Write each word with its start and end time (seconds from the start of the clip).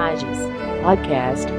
Imagens 0.00 0.38
Podcast. 0.82 1.52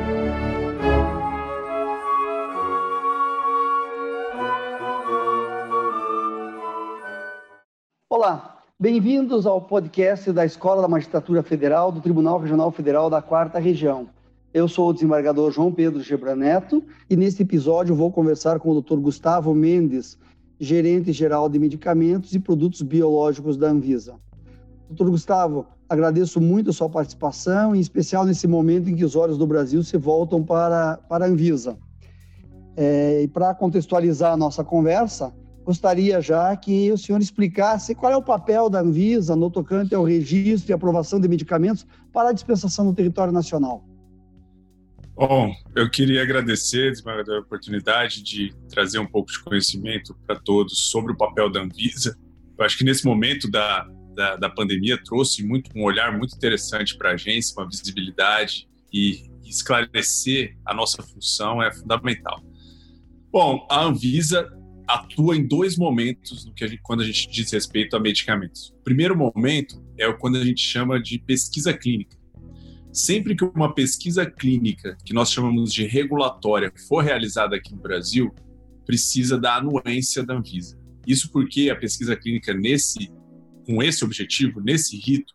Olá, 8.09 8.57
bem-vindos 8.79 9.45
ao 9.45 9.61
podcast 9.61 10.31
da 10.31 10.43
Escola 10.43 10.81
da 10.81 10.87
Magistratura 10.87 11.43
Federal 11.43 11.91
do 11.91 12.01
Tribunal 12.01 12.39
Regional 12.39 12.71
Federal 12.71 13.11
da 13.11 13.21
Quarta 13.21 13.59
Região. 13.59 14.09
Eu 14.51 14.67
sou 14.67 14.89
o 14.89 14.93
desembargador 14.93 15.51
João 15.51 15.71
Pedro 15.71 16.01
Gebra 16.01 16.35
Neto 16.35 16.83
e 17.07 17.15
neste 17.15 17.43
episódio 17.43 17.93
vou 17.93 18.11
conversar 18.11 18.59
com 18.59 18.71
o 18.71 18.81
Dr. 18.81 18.95
Gustavo 18.95 19.53
Mendes, 19.53 20.17
gerente 20.59 21.13
geral 21.13 21.47
de 21.47 21.59
medicamentos 21.59 22.33
e 22.33 22.39
produtos 22.39 22.81
biológicos 22.81 23.55
da 23.55 23.67
Anvisa. 23.67 24.15
Doutor 24.89 25.11
Gustavo, 25.11 25.67
agradeço 25.91 26.39
muito 26.39 26.69
a 26.69 26.73
sua 26.73 26.89
participação, 26.89 27.75
em 27.75 27.79
especial 27.81 28.23
nesse 28.23 28.47
momento 28.47 28.89
em 28.89 28.95
que 28.95 29.03
os 29.03 29.13
olhos 29.13 29.37
do 29.37 29.45
Brasil 29.45 29.83
se 29.83 29.97
voltam 29.97 30.41
para, 30.41 30.95
para 31.09 31.25
a 31.25 31.27
Anvisa. 31.27 31.77
É, 32.77 33.23
e 33.23 33.27
para 33.27 33.53
contextualizar 33.53 34.31
a 34.31 34.37
nossa 34.37 34.63
conversa, 34.63 35.33
gostaria 35.65 36.21
já 36.21 36.55
que 36.55 36.89
o 36.93 36.97
senhor 36.97 37.19
explicasse 37.19 37.93
qual 37.93 38.09
é 38.09 38.15
o 38.15 38.23
papel 38.23 38.69
da 38.69 38.79
Anvisa 38.79 39.35
no 39.35 39.51
tocante 39.51 39.93
ao 39.93 40.05
registro 40.05 40.71
e 40.71 40.73
aprovação 40.73 41.19
de 41.19 41.27
medicamentos 41.27 41.85
para 42.13 42.29
a 42.29 42.33
dispensação 42.33 42.85
no 42.85 42.95
território 42.95 43.33
nacional. 43.33 43.83
Bom, 45.13 45.53
eu 45.75 45.91
queria 45.91 46.23
agradecer 46.23 46.93
a 47.05 47.39
oportunidade 47.39 48.23
de 48.23 48.53
trazer 48.69 48.97
um 48.97 49.05
pouco 49.05 49.29
de 49.29 49.43
conhecimento 49.43 50.15
para 50.25 50.39
todos 50.39 50.89
sobre 50.89 51.11
o 51.11 51.17
papel 51.17 51.51
da 51.51 51.59
Anvisa. 51.59 52.17
Eu 52.57 52.63
acho 52.63 52.77
que 52.77 52.85
nesse 52.85 53.05
momento 53.05 53.51
da, 53.51 53.85
da, 54.15 54.35
da 54.35 54.49
pandemia 54.49 55.01
trouxe 55.03 55.43
muito 55.43 55.71
um 55.75 55.83
olhar 55.83 56.17
muito 56.17 56.35
interessante 56.35 56.97
para 56.97 57.11
a 57.11 57.13
agência, 57.13 57.55
uma 57.57 57.67
visibilidade 57.67 58.67
e 58.91 59.29
esclarecer 59.43 60.57
a 60.65 60.73
nossa 60.73 61.01
função 61.01 61.61
é 61.61 61.73
fundamental. 61.73 62.41
Bom, 63.31 63.65
a 63.69 63.83
Anvisa 63.83 64.51
atua 64.87 65.37
em 65.37 65.47
dois 65.47 65.77
momentos 65.77 66.45
no 66.45 66.53
que 66.53 66.63
a 66.63 66.67
gente, 66.67 66.81
quando 66.81 67.01
a 67.01 67.05
gente 67.05 67.29
diz 67.29 67.51
respeito 67.51 67.95
a 67.95 67.99
medicamentos. 67.99 68.73
O 68.79 68.83
primeiro 68.83 69.15
momento 69.15 69.81
é 69.97 70.11
quando 70.13 70.37
a 70.37 70.43
gente 70.43 70.61
chama 70.61 71.01
de 71.01 71.17
pesquisa 71.19 71.73
clínica 71.73 72.21
sempre 72.91 73.35
que 73.35 73.43
uma 73.43 73.73
pesquisa 73.73 74.25
clínica, 74.25 74.97
que 75.05 75.13
nós 75.13 75.31
chamamos 75.31 75.73
de 75.73 75.85
regulatória, 75.85 76.71
for 76.87 77.03
realizada 77.03 77.55
aqui 77.55 77.73
no 77.73 77.81
Brasil, 77.81 78.33
precisa 78.85 79.37
da 79.37 79.55
anuência 79.55 80.23
da 80.23 80.35
Anvisa. 80.35 80.79
Isso 81.07 81.31
porque 81.31 81.69
a 81.69 81.75
pesquisa 81.75 82.15
clínica 82.15 82.53
nesse 82.53 83.11
com 83.65 83.81
esse 83.81 84.03
objetivo, 84.03 84.59
nesse 84.61 84.97
rito, 84.97 85.33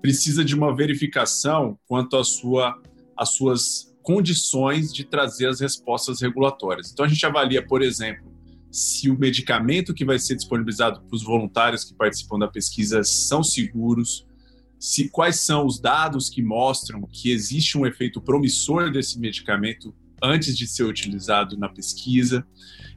precisa 0.00 0.44
de 0.44 0.54
uma 0.54 0.74
verificação 0.74 1.78
quanto 1.86 2.16
à 2.16 2.24
sua 2.24 2.80
às 3.16 3.30
suas 3.30 3.92
condições 4.02 4.92
de 4.92 5.04
trazer 5.04 5.46
as 5.46 5.60
respostas 5.60 6.20
regulatórias. 6.20 6.90
Então 6.90 7.04
a 7.04 7.08
gente 7.08 7.24
avalia, 7.24 7.64
por 7.64 7.82
exemplo, 7.82 8.32
se 8.70 9.10
o 9.10 9.18
medicamento 9.18 9.94
que 9.94 10.04
vai 10.04 10.18
ser 10.18 10.34
disponibilizado 10.34 11.02
para 11.02 11.14
os 11.14 11.22
voluntários 11.22 11.84
que 11.84 11.94
participam 11.94 12.38
da 12.38 12.48
pesquisa 12.48 13.04
são 13.04 13.44
seguros, 13.44 14.26
se 14.78 15.08
quais 15.08 15.40
são 15.40 15.66
os 15.66 15.78
dados 15.78 16.28
que 16.28 16.42
mostram 16.42 17.02
que 17.02 17.30
existe 17.30 17.78
um 17.78 17.86
efeito 17.86 18.20
promissor 18.20 18.90
desse 18.90 19.18
medicamento 19.20 19.94
antes 20.22 20.56
de 20.56 20.66
ser 20.66 20.84
utilizado 20.84 21.58
na 21.58 21.68
pesquisa. 21.68 22.46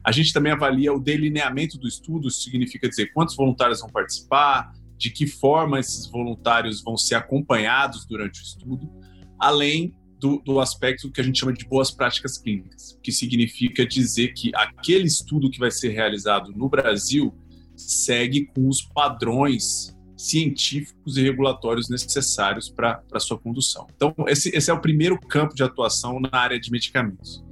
A 0.04 0.12
gente 0.12 0.32
também 0.32 0.52
avalia 0.52 0.92
o 0.92 1.00
delineamento 1.00 1.76
do 1.78 1.88
estudo, 1.88 2.28
isso 2.28 2.42
significa 2.42 2.88
dizer 2.88 3.12
quantos 3.12 3.34
voluntários 3.34 3.80
vão 3.80 3.90
participar, 3.90 4.72
de 4.96 5.10
que 5.10 5.26
forma 5.26 5.80
esses 5.80 6.06
voluntários 6.06 6.82
vão 6.82 6.96
ser 6.96 7.16
acompanhados 7.16 8.06
durante 8.06 8.40
o 8.40 8.42
estudo, 8.42 8.90
além 9.38 9.94
do, 10.18 10.38
do, 10.38 10.60
aspecto 10.60 11.10
que 11.10 11.20
a 11.20 11.24
gente 11.24 11.38
chama 11.38 11.52
de 11.52 11.66
boas 11.66 11.90
práticas 11.90 12.38
clínicas, 12.38 12.98
que 13.02 13.12
significa 13.12 13.86
dizer 13.86 14.28
que 14.28 14.50
aquele 14.54 15.04
estudo 15.04 15.50
que 15.50 15.58
vai 15.58 15.70
ser 15.70 15.90
realizado 15.90 16.52
no 16.52 16.68
Brasil 16.68 17.34
segue 17.76 18.46
com 18.46 18.68
os 18.68 18.80
padrões 18.82 19.95
científicos 20.16 21.16
e 21.16 21.22
regulatórios 21.22 21.88
necessários 21.88 22.68
para 22.70 23.20
sua 23.20 23.38
condução. 23.38 23.86
Então, 23.94 24.14
esse, 24.26 24.48
esse 24.56 24.70
é 24.70 24.74
o 24.74 24.80
primeiro 24.80 25.20
campo 25.20 25.54
de 25.54 25.62
atuação 25.62 26.18
na 26.18 26.30
área 26.32 26.58
de 26.58 26.70
medicamentos. 26.70 27.44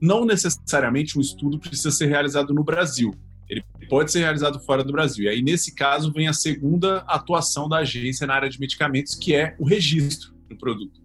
Não 0.00 0.24
necessariamente 0.24 1.18
um 1.18 1.20
estudo 1.20 1.58
precisa 1.58 1.90
ser 1.90 2.06
realizado 2.06 2.52
no 2.52 2.62
Brasil. 2.62 3.14
Ele 3.48 3.64
pode 3.88 4.12
ser 4.12 4.20
realizado 4.20 4.60
fora 4.60 4.84
do 4.84 4.92
Brasil. 4.92 5.24
E 5.24 5.28
aí, 5.28 5.42
nesse 5.42 5.74
caso, 5.74 6.12
vem 6.12 6.28
a 6.28 6.32
segunda 6.32 6.98
atuação 6.98 7.68
da 7.68 7.78
agência 7.78 8.26
na 8.26 8.34
área 8.34 8.48
de 8.48 8.60
medicamentos, 8.60 9.14
que 9.14 9.34
é 9.34 9.56
o 9.58 9.66
registro 9.66 10.34
do 10.48 10.56
produto. 10.56 11.00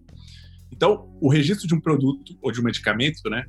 Então, 0.70 1.10
o 1.20 1.28
registro 1.28 1.66
de 1.66 1.74
um 1.74 1.80
produto 1.80 2.36
ou 2.42 2.52
de 2.52 2.60
um 2.60 2.64
medicamento, 2.64 3.28
né, 3.28 3.46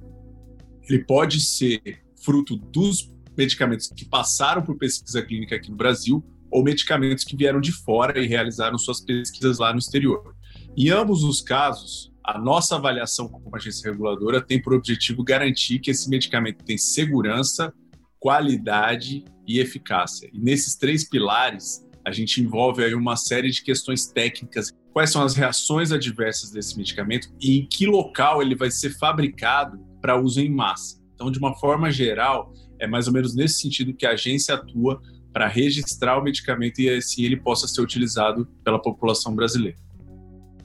ele 0.89 1.03
pode 1.03 1.41
ser 1.41 1.81
fruto 2.23 2.55
dos 2.55 3.11
medicamentos 3.37 3.87
que 3.87 4.05
passaram 4.05 4.63
por 4.63 4.77
pesquisa 4.77 5.21
clínica 5.21 5.55
aqui 5.55 5.69
no 5.69 5.77
Brasil 5.77 6.25
ou 6.51 6.63
medicamentos 6.63 7.23
que 7.23 7.35
vieram 7.35 7.59
de 7.59 7.71
fora 7.71 8.19
e 8.19 8.27
realizaram 8.27 8.77
suas 8.77 9.01
pesquisas 9.01 9.59
lá 9.59 9.71
no 9.71 9.79
exterior. 9.79 10.35
Em 10.75 10.89
ambos 10.89 11.23
os 11.23 11.41
casos, 11.41 12.11
a 12.23 12.37
nossa 12.37 12.75
avaliação 12.75 13.27
como 13.27 13.55
agência 13.55 13.89
reguladora 13.89 14.41
tem 14.41 14.61
por 14.61 14.73
objetivo 14.73 15.23
garantir 15.23 15.79
que 15.79 15.91
esse 15.91 16.09
medicamento 16.09 16.63
tem 16.63 16.77
segurança, 16.77 17.73
qualidade 18.19 19.23
e 19.47 19.59
eficácia. 19.59 20.29
E 20.33 20.39
nesses 20.39 20.75
três 20.75 21.07
pilares, 21.07 21.85
a 22.05 22.11
gente 22.11 22.41
envolve 22.41 22.83
aí 22.83 22.93
uma 22.93 23.15
série 23.15 23.49
de 23.49 23.63
questões 23.63 24.07
técnicas. 24.07 24.71
Quais 24.93 25.09
são 25.09 25.21
as 25.21 25.35
reações 25.35 25.91
adversas 25.91 26.51
desse 26.51 26.77
medicamento 26.77 27.29
e 27.39 27.59
em 27.59 27.65
que 27.65 27.85
local 27.85 28.41
ele 28.41 28.55
vai 28.55 28.71
ser 28.71 28.97
fabricado 28.97 29.79
para 30.01 30.19
uso 30.19 30.39
em 30.39 30.49
massa. 30.49 31.01
Então, 31.13 31.31
de 31.31 31.39
uma 31.39 31.55
forma 31.55 31.91
geral, 31.91 32.53
é 32.79 32.87
mais 32.87 33.07
ou 33.07 33.13
menos 33.13 33.35
nesse 33.35 33.61
sentido 33.61 33.93
que 33.93 34.05
a 34.05 34.11
agência 34.11 34.55
atua 34.55 35.01
para 35.37 35.47
registrar 35.47 36.17
o 36.17 36.23
medicamento 36.23 36.81
e 36.81 36.89
assim 36.89 37.21
ele 37.23 37.37
possa 37.37 37.67
ser 37.67 37.79
utilizado 37.79 38.47
pela 38.63 38.81
população 38.81 39.35
brasileira. 39.35 39.77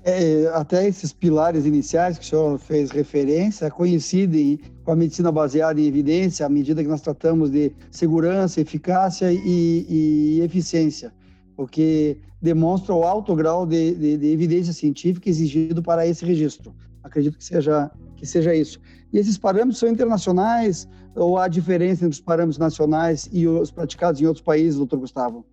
É, 0.03 0.51
até 0.55 0.89
esses 0.89 1.13
pilares 1.13 1.67
iniciais 1.67 2.17
que 2.17 2.25
o 2.25 2.27
senhor 2.27 2.59
fez 2.59 2.91
referência 2.91 3.71
coincidem 3.71 4.59
com 4.83 4.93
a 4.93 4.97
medicina 4.97 5.31
baseada 5.31 5.79
em 5.79 5.85
evidência, 5.85 6.47
à 6.47 6.49
medida 6.49 6.83
que 6.83 6.89
nós 6.89 7.03
tratamos 7.03 7.51
de 7.51 7.71
segurança, 7.91 8.63
eficácia 8.63 9.31
e, 9.31 9.87
e 9.91 10.41
eficiência, 10.41 11.13
porque 11.55 12.17
demonstra 12.41 12.95
o 12.95 13.05
alto 13.05 13.37
grau 13.37 13.67
de, 13.67 13.95
de, 13.95 14.17
de, 14.17 14.27
evidência 14.29 14.73
científica 14.73 15.29
exigido 15.29 15.83
para 15.83 16.07
esse 16.07 16.25
registro. 16.25 16.75
Acredito 17.03 17.39
que 17.39 17.45
seja, 17.45 17.91
que 18.17 18.27
seja 18.27 18.55
isso. 18.55 18.79
E 19.13 19.19
esses 19.19 19.37
parâmetros 19.37 19.79
são 19.79 19.89
internacionais, 19.89 20.89
ou 21.15 21.39
há 21.39 21.49
diferença 21.49 22.05
entre 22.05 22.15
os 22.15 22.21
parâmetros 22.21 22.59
nacionais 22.59 23.29
e 23.33 23.47
os 23.47 23.71
praticados 23.71 24.21
em 24.21 24.27
outros 24.27 24.45
países, 24.45 24.77
doutor 24.77 24.99
Gustavo? 24.99 25.47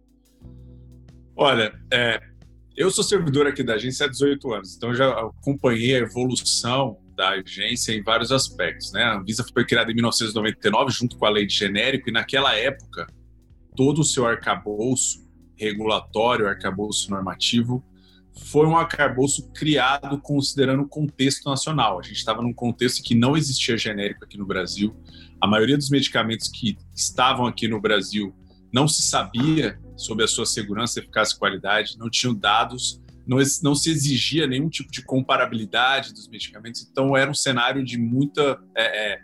Olha, 1.36 1.74
é, 1.92 2.22
eu 2.76 2.90
sou 2.92 3.04
servidor 3.04 3.48
aqui 3.48 3.64
da 3.64 3.74
agência 3.74 4.06
há 4.06 4.10
18 4.10 4.54
anos, 4.54 4.76
então 4.76 4.94
já 4.94 5.10
acompanhei 5.10 5.96
a 5.96 6.00
evolução 6.00 6.98
da 7.16 7.30
agência 7.32 7.92
em 7.92 8.02
vários 8.02 8.32
aspectos. 8.32 8.94
Né? 8.94 9.04
A 9.04 9.18
Anvisa 9.18 9.44
foi 9.54 9.66
criada 9.66 9.92
em 9.92 9.96
1999 9.96 10.92
junto 10.92 11.18
com 11.18 11.26
a 11.26 11.30
lei 11.30 11.46
de 11.46 11.54
genérico 11.54 12.10
e 12.10 12.14
naquela 12.14 12.56
época 12.56 13.08
todo 13.76 14.00
o 14.00 14.06
seu 14.06 14.26
arcabouço 14.26 15.28
regulatório, 15.58 16.48
arcabouço 16.48 17.12
normativo, 17.12 17.84
foi 18.46 18.66
um 18.66 18.78
arcabouço 18.78 19.50
criado 19.52 20.20
considerando 20.20 20.84
o 20.84 20.88
contexto 20.88 21.50
nacional. 21.50 22.00
A 22.00 22.02
gente 22.02 22.18
estava 22.18 22.42
num 22.42 22.54
contexto 22.54 23.04
que 23.04 23.14
não 23.14 23.38
existia 23.38 23.78
genérico 23.78 24.26
aqui 24.26 24.38
no 24.38 24.46
Brasil, 24.46 24.96
a 25.42 25.48
maioria 25.48 25.78
dos 25.78 25.90
medicamentos 25.90 26.48
que 26.48 26.78
estavam 26.96 27.46
aqui 27.46 27.68
no 27.68 27.80
Brasil 27.80 28.36
não 28.74 28.88
se 28.88 29.02
sabia 29.04 29.80
sobre 29.96 30.24
a 30.24 30.28
sua 30.28 30.46
segurança, 30.46 31.00
eficácia 31.00 31.36
e 31.36 31.40
qualidade, 31.40 31.98
não 31.98 32.10
tinham 32.10 32.34
dados, 32.34 33.02
não, 33.28 33.38
não 33.64 33.76
se 33.76 33.92
exigia 33.92 34.48
nenhum 34.48 34.70
tipo 34.70 34.92
de 34.92 35.04
comparabilidade 35.04 36.14
dos 36.14 36.28
medicamentos, 36.28 36.88
então 36.90 37.16
era 37.16 37.30
um 37.30 37.34
cenário 37.34 37.84
de 37.84 37.98
muita, 37.98 38.60
é, 38.76 39.14
é, 39.14 39.20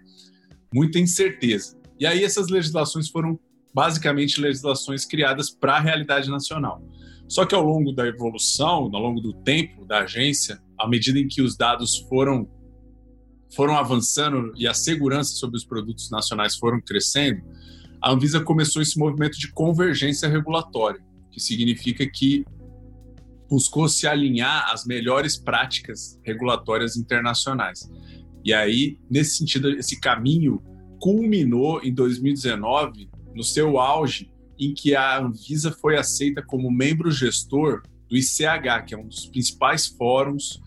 muita 0.74 1.00
incerteza. 1.00 1.78
E 2.00 2.06
aí 2.06 2.24
essas 2.24 2.50
legislações 2.50 3.10
foram 3.10 3.40
basicamente 3.74 4.40
legislações 4.40 5.06
criadas 5.06 5.50
para 5.50 5.78
a 5.78 5.80
realidade 5.80 6.30
nacional. 6.30 6.82
Só 7.28 7.46
que 7.46 7.56
ao 7.56 7.64
longo 7.64 7.92
da 7.92 8.06
evolução, 8.06 8.90
ao 8.94 9.02
longo 9.02 9.20
do 9.20 9.34
tempo 9.34 9.86
da 9.86 10.00
agência, 10.00 10.62
à 10.80 10.88
medida 10.88 11.20
em 11.20 11.28
que 11.28 11.42
os 11.42 11.56
dados 11.56 11.98
foram 12.10 12.48
foram 13.56 13.78
avançando 13.78 14.52
e 14.58 14.68
a 14.68 14.74
segurança 14.74 15.36
sobre 15.36 15.56
os 15.56 15.64
produtos 15.64 16.10
nacionais 16.10 16.58
foram 16.58 16.82
crescendo, 16.82 17.42
a 18.02 18.12
Anvisa 18.12 18.42
começou 18.42 18.82
esse 18.82 19.00
movimento 19.00 19.40
de 19.40 19.50
convergência 19.52 20.28
regulatória, 20.28 21.02
que 21.32 21.40
significa 21.40 22.06
que 22.06 22.46
buscou 23.50 23.88
se 23.88 24.08
alinhar 24.08 24.72
às 24.74 24.86
melhores 24.86 25.38
práticas 25.38 26.20
regulatórias 26.24 26.98
internacionais. 26.98 27.90
E 28.44 28.54
aí, 28.54 29.00
nesse 29.10 29.38
sentido, 29.38 29.70
esse 29.70 30.00
caminho 30.00 30.62
culminou 31.00 31.82
em 31.82 31.94
2019, 31.94 33.10
no 33.34 33.44
seu 33.44 33.80
auge, 33.80 34.30
em 34.60 34.74
que 34.74 34.96
a 34.96 35.20
Anvisa 35.20 35.72
foi 35.72 35.98
aceita 35.98 36.42
como 36.42 36.72
membro 36.72 37.12
gestor 37.12 37.84
do 38.10 38.16
ICH, 38.16 38.86
que 38.88 38.94
é 38.94 38.98
um 38.98 39.08
dos 39.08 39.26
principais 39.28 39.88
fóruns 39.88 40.62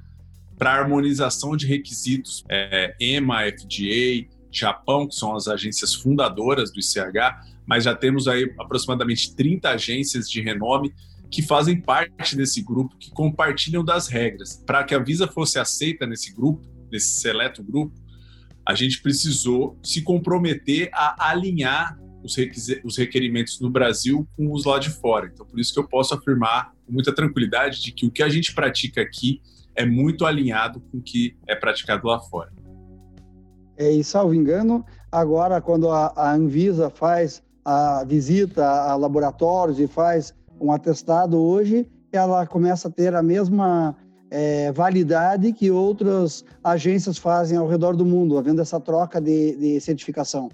para 0.58 0.72
harmonização 0.72 1.56
de 1.56 1.66
requisitos, 1.66 2.44
é, 2.48 2.94
EMA, 3.00 3.44
FDA, 3.44 4.28
Japão, 4.50 5.06
que 5.06 5.14
são 5.14 5.36
as 5.36 5.46
agências 5.46 5.94
fundadoras 5.94 6.72
do 6.72 6.80
ICH, 6.80 7.46
mas 7.66 7.84
já 7.84 7.94
temos 7.94 8.26
aí 8.26 8.52
aproximadamente 8.58 9.34
30 9.34 9.70
agências 9.70 10.28
de 10.28 10.40
renome 10.40 10.92
que 11.30 11.42
fazem 11.42 11.80
parte 11.80 12.34
desse 12.34 12.62
grupo, 12.62 12.96
que 12.96 13.10
compartilham 13.10 13.84
das 13.84 14.08
regras. 14.08 14.62
Para 14.66 14.82
que 14.82 14.94
a 14.94 14.98
Visa 14.98 15.28
fosse 15.28 15.58
aceita 15.58 16.06
nesse 16.06 16.32
grupo, 16.32 16.66
nesse 16.90 17.20
seleto 17.20 17.62
grupo, 17.62 17.94
a 18.66 18.74
gente 18.74 19.00
precisou 19.00 19.78
se 19.82 20.02
comprometer 20.02 20.90
a 20.92 21.30
alinhar 21.30 21.98
os, 22.22 22.36
os 22.84 22.96
requerimentos 22.96 23.60
no 23.60 23.70
Brasil 23.70 24.26
com 24.36 24.52
os 24.52 24.64
lá 24.64 24.78
de 24.78 24.90
fora. 24.90 25.30
Então, 25.32 25.46
por 25.46 25.58
isso 25.58 25.72
que 25.72 25.78
eu 25.78 25.88
posso 25.88 26.14
afirmar 26.14 26.72
com 26.86 26.92
muita 26.92 27.14
tranquilidade 27.14 27.80
de 27.80 27.92
que 27.92 28.06
o 28.06 28.10
que 28.10 28.22
a 28.22 28.28
gente 28.28 28.54
pratica 28.54 29.00
aqui 29.00 29.40
é 29.74 29.86
muito 29.86 30.26
alinhado 30.26 30.80
com 30.80 30.98
o 30.98 31.02
que 31.02 31.36
é 31.46 31.54
praticado 31.54 32.06
lá 32.06 32.18
fora. 32.18 32.52
É, 33.76 33.92
e 33.92 34.02
salvo 34.02 34.34
engano, 34.34 34.84
agora 35.10 35.60
quando 35.60 35.88
a, 35.88 36.12
a 36.16 36.34
Anvisa 36.34 36.90
faz 36.90 37.42
a 37.64 38.02
visita 38.04 38.66
a 38.66 38.96
laboratórios 38.96 39.78
e 39.78 39.86
faz 39.86 40.34
um 40.60 40.72
atestado 40.72 41.38
hoje, 41.38 41.86
ela 42.10 42.46
começa 42.46 42.88
a 42.88 42.90
ter 42.90 43.14
a 43.14 43.22
mesma 43.22 43.94
é, 44.30 44.72
validade 44.72 45.52
que 45.52 45.70
outras 45.70 46.44
agências 46.62 47.18
fazem 47.18 47.56
ao 47.56 47.68
redor 47.68 47.94
do 47.94 48.04
mundo, 48.04 48.38
havendo 48.38 48.60
essa 48.60 48.80
troca 48.80 49.20
de, 49.20 49.56
de 49.56 49.80
certificação. 49.80 50.48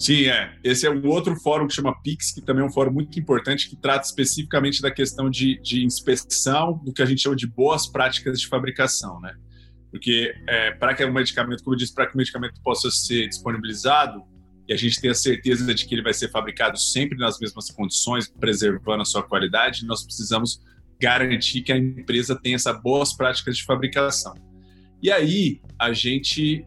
Sim, 0.00 0.28
é. 0.28 0.56
Esse 0.64 0.86
é 0.86 0.90
um 0.90 1.06
outro 1.06 1.36
fórum 1.36 1.66
que 1.66 1.74
chama 1.74 1.94
PIX, 2.00 2.32
que 2.32 2.40
também 2.40 2.64
é 2.64 2.66
um 2.66 2.72
fórum 2.72 2.90
muito 2.90 3.20
importante, 3.20 3.68
que 3.68 3.76
trata 3.76 4.06
especificamente 4.06 4.80
da 4.80 4.90
questão 4.90 5.28
de, 5.28 5.60
de 5.60 5.84
inspeção, 5.84 6.80
do 6.82 6.90
que 6.90 7.02
a 7.02 7.04
gente 7.04 7.20
chama 7.20 7.36
de 7.36 7.46
boas 7.46 7.86
práticas 7.86 8.40
de 8.40 8.46
fabricação, 8.46 9.20
né? 9.20 9.36
Porque 9.90 10.34
é, 10.48 10.70
para 10.70 10.94
que 10.94 11.04
o 11.04 11.12
medicamento, 11.12 11.62
como 11.62 11.74
eu 11.74 11.78
disse, 11.78 11.92
para 11.94 12.06
que 12.06 12.14
o 12.14 12.16
medicamento 12.16 12.58
possa 12.62 12.90
ser 12.90 13.28
disponibilizado 13.28 14.22
e 14.66 14.72
a 14.72 14.76
gente 14.76 14.98
tenha 15.02 15.12
certeza 15.12 15.74
de 15.74 15.84
que 15.84 15.94
ele 15.94 16.02
vai 16.02 16.14
ser 16.14 16.30
fabricado 16.30 16.78
sempre 16.78 17.18
nas 17.18 17.38
mesmas 17.38 17.70
condições, 17.70 18.26
preservando 18.26 19.02
a 19.02 19.04
sua 19.04 19.22
qualidade, 19.22 19.84
nós 19.84 20.02
precisamos 20.02 20.62
garantir 20.98 21.60
que 21.60 21.72
a 21.72 21.76
empresa 21.76 22.34
tenha 22.40 22.56
essas 22.56 22.80
boas 22.80 23.12
práticas 23.12 23.54
de 23.54 23.64
fabricação. 23.64 24.32
E 25.02 25.12
aí, 25.12 25.60
a 25.78 25.92
gente 25.92 26.64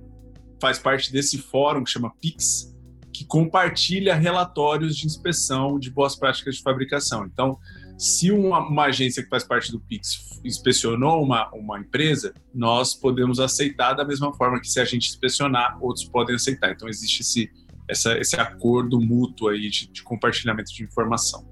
faz 0.62 0.78
parte 0.78 1.12
desse 1.12 1.40
fórum 1.40 1.84
que 1.84 1.90
chama 1.90 2.14
PIX, 2.22 2.73
que 3.14 3.24
compartilha 3.26 4.16
relatórios 4.16 4.98
de 4.98 5.06
inspeção 5.06 5.78
de 5.78 5.92
boas 5.92 6.16
práticas 6.16 6.56
de 6.56 6.62
fabricação. 6.62 7.26
Então, 7.26 7.60
se 7.98 8.32
uma, 8.32 8.68
uma, 8.68 8.86
agência 8.86 9.22
que 9.22 9.30
faz 9.30 9.44
parte 9.44 9.72
do 9.72 9.80
Pix 9.80 10.42
inspecionou 10.44 11.24
uma, 11.24 11.50
uma 11.54 11.80
empresa, 11.80 12.34
nós 12.54 12.96
podemos 12.96 13.40
aceitar 13.40 13.94
da 13.94 14.04
mesma 14.04 14.34
forma 14.34 14.60
que 14.60 14.68
se 14.68 14.80
a 14.80 14.86
gente 14.86 15.10
inspecionar, 15.10 15.78
outros 15.80 16.06
podem 16.06 16.36
aceitar. 16.36 16.72
Então, 16.72 16.90
existe 16.90 17.22
esse, 17.22 17.52
essa, 17.88 18.18
esse 18.18 18.36
acordo 18.36 19.00
mútuo 19.00 19.50
aí 19.50 19.70
de, 19.70 19.88
de 19.92 20.04
compartilhamento 20.04 20.74
de 20.74 20.84
informação. 20.84 21.48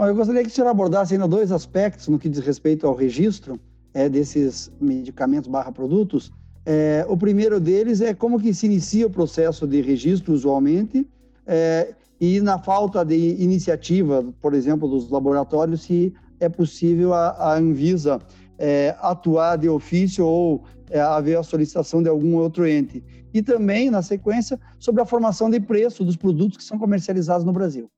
Eu 0.00 0.14
gostaria 0.14 0.42
que 0.42 0.48
o 0.48 0.52
senhor 0.52 0.68
abordasse 0.68 1.14
ainda 1.14 1.26
dois 1.26 1.50
aspectos 1.50 2.08
no 2.08 2.18
que 2.18 2.28
diz 2.28 2.40
respeito 2.40 2.86
ao 2.86 2.94
registro 2.94 3.58
é, 3.94 4.08
desses 4.08 4.70
medicamentos 4.80 5.48
barra 5.48 5.72
produtos. 5.72 6.30
É, 6.70 7.06
o 7.08 7.16
primeiro 7.16 7.58
deles 7.58 8.02
é 8.02 8.12
como 8.12 8.38
que 8.38 8.52
se 8.52 8.66
inicia 8.66 9.06
o 9.06 9.10
processo 9.10 9.66
de 9.66 9.80
registro 9.80 10.34
usualmente 10.34 11.08
é, 11.46 11.94
e 12.20 12.42
na 12.42 12.58
falta 12.58 13.02
de 13.02 13.42
iniciativa, 13.42 14.22
por 14.38 14.52
exemplo, 14.52 14.86
dos 14.86 15.08
laboratórios, 15.08 15.80
se 15.80 16.12
é 16.38 16.46
possível 16.46 17.14
a, 17.14 17.30
a 17.30 17.56
Anvisa 17.56 18.20
é, 18.58 18.94
atuar 19.00 19.56
de 19.56 19.66
ofício 19.66 20.26
ou 20.26 20.62
é, 20.90 21.00
haver 21.00 21.38
a 21.38 21.42
solicitação 21.42 22.02
de 22.02 22.10
algum 22.10 22.36
outro 22.36 22.66
ente. 22.66 23.02
E 23.32 23.40
também, 23.40 23.88
na 23.88 24.02
sequência, 24.02 24.60
sobre 24.78 25.00
a 25.00 25.06
formação 25.06 25.48
de 25.48 25.60
preço 25.60 26.04
dos 26.04 26.16
produtos 26.16 26.58
que 26.58 26.64
são 26.64 26.78
comercializados 26.78 27.46
no 27.46 27.52
Brasil. 27.52 27.88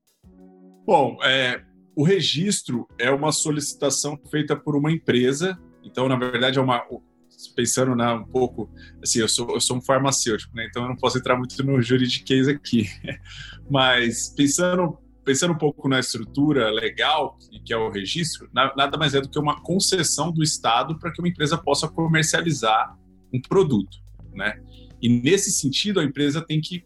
Bom, 0.85 1.17
é, 1.25 1.61
o 1.93 2.03
registro 2.03 2.87
é 2.97 3.11
uma 3.11 3.33
solicitação 3.33 4.17
feita 4.29 4.55
por 4.55 4.77
uma 4.77 4.93
empresa. 4.93 5.59
Então, 5.83 6.07
na 6.07 6.15
verdade, 6.15 6.57
é 6.57 6.61
uma, 6.61 6.81
pensando 7.47 7.95
né, 7.95 8.11
um 8.13 8.25
pouco, 8.25 8.69
assim, 9.03 9.19
eu 9.19 9.27
sou, 9.27 9.49
eu 9.51 9.61
sou 9.61 9.77
um 9.77 9.81
farmacêutico, 9.81 10.55
né, 10.55 10.67
então 10.69 10.83
eu 10.83 10.89
não 10.89 10.95
posso 10.95 11.17
entrar 11.17 11.37
muito 11.37 11.61
no 11.63 11.81
juridiquês 11.81 12.47
aqui, 12.47 12.87
mas 13.69 14.33
pensando 14.35 14.97
pensando 15.23 15.53
um 15.53 15.57
pouco 15.57 15.87
na 15.87 15.99
estrutura 15.99 16.71
legal 16.71 17.37
que 17.63 17.71
é 17.71 17.77
o 17.77 17.91
registro, 17.91 18.49
nada 18.51 18.97
mais 18.97 19.13
é 19.13 19.21
do 19.21 19.29
que 19.29 19.37
uma 19.37 19.61
concessão 19.61 20.31
do 20.31 20.41
Estado 20.41 20.97
para 20.97 21.11
que 21.11 21.21
uma 21.21 21.27
empresa 21.27 21.57
possa 21.57 21.87
comercializar 21.87 22.97
um 23.31 23.39
produto, 23.39 23.97
né? 24.33 24.59
E 25.01 25.09
nesse 25.09 25.51
sentido, 25.51 25.99
a 25.99 26.03
empresa 26.03 26.41
tem 26.41 26.59
que 26.59 26.83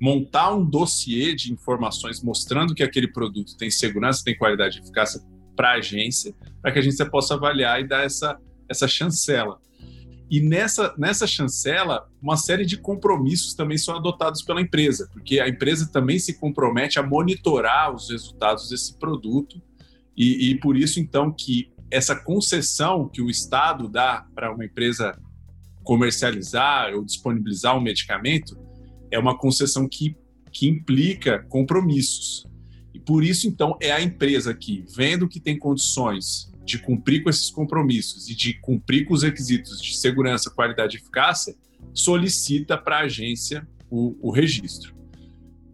montar 0.00 0.54
um 0.54 0.64
dossiê 0.64 1.34
de 1.34 1.52
informações 1.52 2.22
mostrando 2.22 2.74
que 2.74 2.82
aquele 2.82 3.08
produto 3.08 3.56
tem 3.56 3.70
segurança, 3.70 4.22
tem 4.24 4.36
qualidade 4.36 4.78
e 4.78 4.82
eficácia 4.82 5.20
para 5.56 5.70
a 5.70 5.74
agência, 5.74 6.34
para 6.60 6.72
que 6.72 6.78
a 6.78 6.82
agência 6.82 7.08
possa 7.08 7.34
avaliar 7.34 7.80
e 7.80 7.88
dar 7.88 8.04
essa 8.04 8.38
essa 8.68 8.88
chancela. 8.88 9.58
E 10.30 10.40
nessa, 10.40 10.94
nessa 10.96 11.26
chancela, 11.26 12.08
uma 12.20 12.36
série 12.36 12.64
de 12.64 12.78
compromissos 12.78 13.54
também 13.54 13.76
são 13.76 13.94
adotados 13.94 14.42
pela 14.42 14.60
empresa, 14.60 15.08
porque 15.12 15.38
a 15.38 15.48
empresa 15.48 15.86
também 15.86 16.18
se 16.18 16.38
compromete 16.38 16.98
a 16.98 17.02
monitorar 17.02 17.94
os 17.94 18.10
resultados 18.10 18.68
desse 18.68 18.98
produto, 18.98 19.60
e, 20.16 20.50
e 20.50 20.60
por 20.60 20.76
isso, 20.76 20.98
então, 20.98 21.30
que 21.32 21.72
essa 21.90 22.16
concessão 22.16 23.08
que 23.08 23.20
o 23.20 23.30
Estado 23.30 23.88
dá 23.88 24.26
para 24.34 24.52
uma 24.52 24.64
empresa 24.64 25.16
comercializar 25.82 26.94
ou 26.94 27.04
disponibilizar 27.04 27.76
um 27.76 27.80
medicamento 27.80 28.58
é 29.10 29.18
uma 29.18 29.36
concessão 29.36 29.86
que, 29.88 30.16
que 30.50 30.66
implica 30.66 31.44
compromissos. 31.48 32.46
E 32.92 32.98
por 32.98 33.22
isso, 33.22 33.46
então, 33.46 33.76
é 33.80 33.92
a 33.92 34.00
empresa 34.00 34.54
que, 34.54 34.84
vendo 34.96 35.28
que 35.28 35.38
tem 35.38 35.58
condições 35.58 36.50
de 36.64 36.78
cumprir 36.78 37.22
com 37.22 37.30
esses 37.30 37.50
compromissos 37.50 38.28
e 38.28 38.34
de 38.34 38.54
cumprir 38.54 39.04
com 39.04 39.14
os 39.14 39.22
requisitos 39.22 39.80
de 39.80 39.96
segurança, 39.96 40.50
qualidade 40.50 40.96
e 40.96 41.00
eficácia, 41.00 41.54
solicita 41.92 42.78
para 42.78 42.98
a 42.98 43.02
agência 43.02 43.66
o, 43.90 44.16
o, 44.20 44.30
registro. 44.30 44.94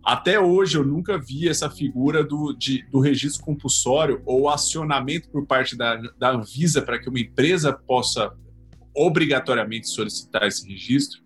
Até 0.05 0.41
hoje 0.41 0.77
eu 0.77 0.85
nunca 0.85 1.17
vi 1.17 1.49
essa 1.49 1.71
figura 1.71 2.25
do, 2.25 2.53
de, 2.53 2.83
do 2.91 2.99
registro 2.99 3.45
compulsório 3.45 4.21
ou 4.27 4.49
acionamento 4.49 5.29
por 5.31 5.47
parte 5.47 5.77
da, 5.77 5.97
da 6.19 6.33
Anvisa 6.33 6.83
para 6.83 6.99
que 6.99 7.09
uma 7.09 7.21
empresa 7.21 7.73
possa 7.73 8.33
obrigatoriamente 8.95 9.89
solicitar 9.89 10.49
esse 10.49 10.69
registro, 10.69 11.21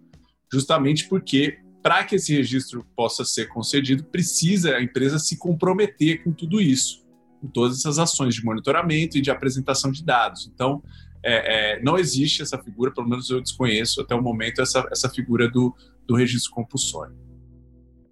justamente 0.53 1.09
porque 1.09 1.59
para 1.83 2.05
que 2.05 2.17
esse 2.17 2.35
registro 2.35 2.85
possa 2.95 3.25
ser 3.25 3.49
concedido, 3.49 4.05
precisa 4.05 4.77
a 4.77 4.83
empresa 4.83 5.19
se 5.19 5.39
comprometer 5.39 6.23
com 6.23 6.33
tudo 6.33 6.61
isso 6.61 7.04
com 7.45 7.49
todas 7.49 7.79
essas 7.79 7.99
ações 7.99 8.35
de 8.35 8.43
monitoramento 8.43 9.19
e 9.19 9.21
de 9.21 9.31
apresentação 9.31 9.93
de 9.93 10.03
dados. 10.03 10.51
Então, 10.53 10.83
é, 11.23 11.75
é, 11.77 11.83
não 11.83 11.99
existe 11.99 12.41
essa 12.41 12.57
figura, 12.57 12.91
pelo 12.91 13.09
menos 13.09 13.29
eu 13.29 13.41
desconheço 13.41 14.01
até 14.01 14.15
o 14.15 14.23
momento, 14.23 14.63
essa, 14.63 14.87
essa 14.91 15.11
figura 15.11 15.49
do, 15.51 15.75
do 16.07 16.15
registro 16.15 16.51
compulsório. 16.53 17.15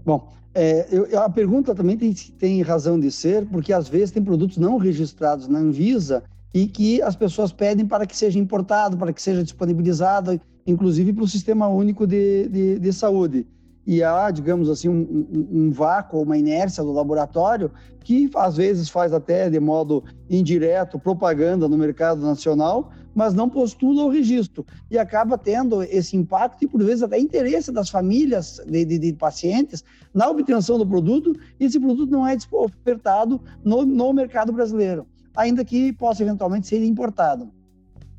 Bom, 0.05 0.35
é, 0.55 0.87
eu, 0.91 1.19
a 1.19 1.31
pergunta 1.31 1.75
também 1.75 1.97
tem, 1.97 2.12
tem 2.12 2.61
razão 2.61 3.01
de 3.01 3.11
ser, 3.11 3.47
porque 3.47 3.73
às 3.73 3.89
vezes 3.89 4.11
tem 4.11 4.23
produtos 4.23 4.59
não 4.59 4.77
registrados 4.77 5.49
na 5.49 5.59
Anvisa 5.59 6.23
e 6.53 6.67
que 6.67 7.01
as 7.01 7.17
pessoas 7.17 7.53
pedem 7.53 7.87
para 7.87 8.07
que 8.07 8.15
seja 8.15 8.39
importado, 8.39 8.99
para 8.99 9.15
que 9.15 9.23
seja 9.23 9.43
disponibilizado, 9.43 10.39
inclusive 10.67 11.12
para 11.15 11.25
o 11.25 11.29
Sistema 11.29 11.69
Único 11.69 12.07
de, 12.07 12.49
de, 12.49 12.79
de 12.79 12.93
Saúde 12.93 13.47
e 13.87 14.03
há, 14.03 14.31
digamos 14.31 14.69
assim, 14.69 14.89
um, 14.89 15.27
um, 15.33 15.49
um, 15.51 15.71
vácuo, 15.71 16.23
uma 16.23 16.39
inércia 16.39 16.83
do 16.83 16.93
laboratório 16.93 17.71
que 18.05 18.31
às 18.35 18.57
vezes 18.57 18.89
faz 18.89 19.12
até 19.12 19.49
de 19.51 19.59
modo 19.61 20.05
indireto 20.29 20.99
propaganda 20.99 21.69
no 21.69 21.77
mercado 21.77 22.21
nacional, 22.21 22.93
mas 23.15 23.35
não 23.35 23.49
postula 23.49 24.05
o 24.05 24.09
registro 24.09 24.65
e 24.91 24.99
acaba 24.99 25.37
tendo 25.37 25.83
esse 25.83 26.17
impacto 26.17 26.65
e 26.65 26.69
por 26.69 26.83
vezes 26.83 27.03
até 27.03 27.19
interesse 27.19 27.71
das 27.71 27.91
famílias 27.91 28.61
de, 28.67 28.85
de, 28.85 28.99
de 28.99 29.12
pacientes 29.12 29.85
na 30.15 30.29
obtenção 30.29 30.79
do 30.79 30.87
produto 30.87 31.35
e 31.61 31.65
esse 31.65 31.79
produto 31.79 32.11
não 32.11 32.27
é 32.27 32.37
ofertado 32.53 33.41
no, 33.65 33.85
no 33.85 34.12
mercado 34.12 34.53
brasileiro, 34.53 35.07
ainda 35.37 35.65
que 35.65 35.93
possa 35.93 36.23
eventualmente 36.23 36.67
ser 36.67 36.83
importado. 36.85 37.51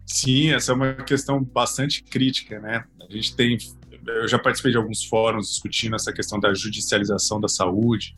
Sim, 0.05 0.51
essa 0.51 0.73
é 0.73 0.75
uma 0.75 0.93
questão 0.93 1.41
bastante 1.41 2.03
crítica, 2.03 2.59
né? 2.59 2.83
A 3.01 3.11
gente 3.11 3.35
tem 3.35 3.57
eu 4.07 4.27
já 4.27 4.39
participei 4.39 4.71
de 4.71 4.77
alguns 4.77 5.03
fóruns 5.03 5.49
discutindo 5.49 5.95
essa 5.95 6.11
questão 6.11 6.39
da 6.39 6.53
judicialização 6.53 7.39
da 7.39 7.47
saúde. 7.47 8.15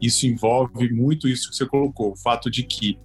Isso 0.00 0.26
envolve 0.26 0.92
muito 0.92 1.28
isso 1.28 1.50
que 1.50 1.56
você 1.56 1.66
colocou, 1.66 2.12
o 2.12 2.16
fato 2.16 2.50
de 2.50 2.62
que 2.62 2.98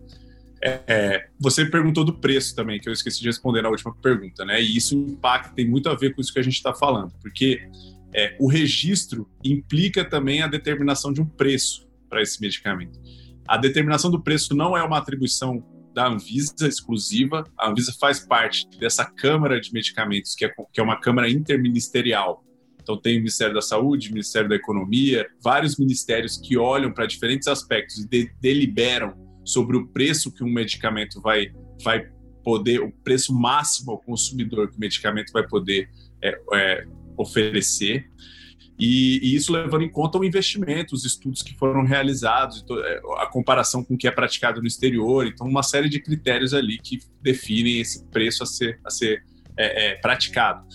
é, 0.64 0.82
é, 0.88 1.28
você 1.40 1.66
perguntou 1.66 2.06
do 2.06 2.14
preço 2.14 2.56
também, 2.56 2.80
que 2.80 2.88
eu 2.88 2.94
esqueci 2.94 3.20
de 3.20 3.28
responder 3.28 3.62
na 3.62 3.70
última 3.70 3.94
pergunta, 3.96 4.46
né? 4.46 4.62
E 4.62 4.78
isso 4.78 4.96
impacta, 4.96 5.54
tem 5.54 5.68
muito 5.68 5.90
a 5.90 5.96
ver 5.96 6.16
com 6.16 6.22
isso 6.22 6.32
que 6.32 6.40
a 6.40 6.44
gente 6.44 6.56
está 6.56 6.74
falando, 6.74 7.12
porque 7.22 7.68
é, 8.14 8.38
o 8.40 8.48
registro 8.48 9.30
implica 9.44 10.06
também 10.06 10.42
a 10.42 10.48
determinação 10.48 11.12
de 11.12 11.22
um 11.22 11.26
preço 11.26 11.86
para 12.10 12.22
esse 12.22 12.40
medicamento. 12.40 12.98
A 13.46 13.58
determinação 13.58 14.10
do 14.10 14.22
preço 14.22 14.56
não 14.56 14.78
é 14.78 14.82
uma 14.84 14.98
atribuição 14.98 15.62
da 15.94 16.08
Anvisa 16.08 16.68
exclusiva. 16.68 17.44
A 17.58 17.70
Anvisa 17.70 17.94
faz 18.00 18.20
parte 18.20 18.68
dessa 18.78 19.06
Câmara 19.06 19.60
de 19.60 19.72
Medicamentos, 19.72 20.36
que 20.36 20.46
é, 20.46 20.54
que 20.72 20.80
é 20.80 20.84
uma 20.84 21.00
Câmara 21.00 21.30
interministerial. 21.30 22.44
Então, 22.82 22.98
tem 22.98 23.16
o 23.16 23.20
Ministério 23.20 23.54
da 23.54 23.62
Saúde, 23.62 24.10
o 24.10 24.12
Ministério 24.12 24.50
da 24.50 24.56
Economia, 24.56 25.26
vários 25.42 25.78
ministérios 25.78 26.38
que 26.38 26.58
olham 26.58 26.92
para 26.92 27.06
diferentes 27.06 27.48
aspectos 27.48 28.00
e 28.00 28.08
de, 28.08 28.32
deliberam 28.42 29.16
sobre 29.46 29.78
o 29.78 29.88
preço 29.88 30.32
que 30.32 30.44
um 30.44 30.52
medicamento 30.52 31.22
vai, 31.22 31.54
vai 31.82 32.10
poder, 32.44 32.82
o 32.82 32.92
preço 32.92 33.34
máximo 33.34 33.92
ao 33.92 34.00
consumidor 34.00 34.70
que 34.70 34.76
o 34.76 34.80
medicamento 34.80 35.32
vai 35.32 35.48
poder 35.48 35.90
é, 36.22 36.38
é, 36.54 36.86
oferecer. 37.18 38.10
E, 38.80 39.20
e, 39.22 39.36
isso 39.36 39.54
levando 39.54 39.84
em 39.84 39.90
conta 39.90 40.18
o 40.18 40.26
investimento, 40.26 40.96
os 40.96 41.06
estudos 41.06 41.42
que 41.42 41.56
foram 41.56 41.84
realizados, 41.84 42.66
é, 42.84 43.02
a 43.18 43.28
comparação 43.28 43.84
com 43.84 43.94
o 43.94 43.98
que 43.98 44.08
é 44.08 44.12
praticado 44.12 44.62
no 44.62 44.68
exterior. 44.68 45.28
Então, 45.28 45.48
uma 45.48 45.64
série 45.64 45.88
de 45.88 46.00
critérios 46.00 46.54
ali 46.54 46.80
que 46.80 47.00
definem 47.22 47.80
esse 47.80 48.04
preço 48.08 48.44
a 48.44 48.46
ser, 48.46 48.80
a 48.84 48.90
ser 48.90 49.24
é, 49.56 49.92
é, 49.92 49.96
praticado. 49.96 50.66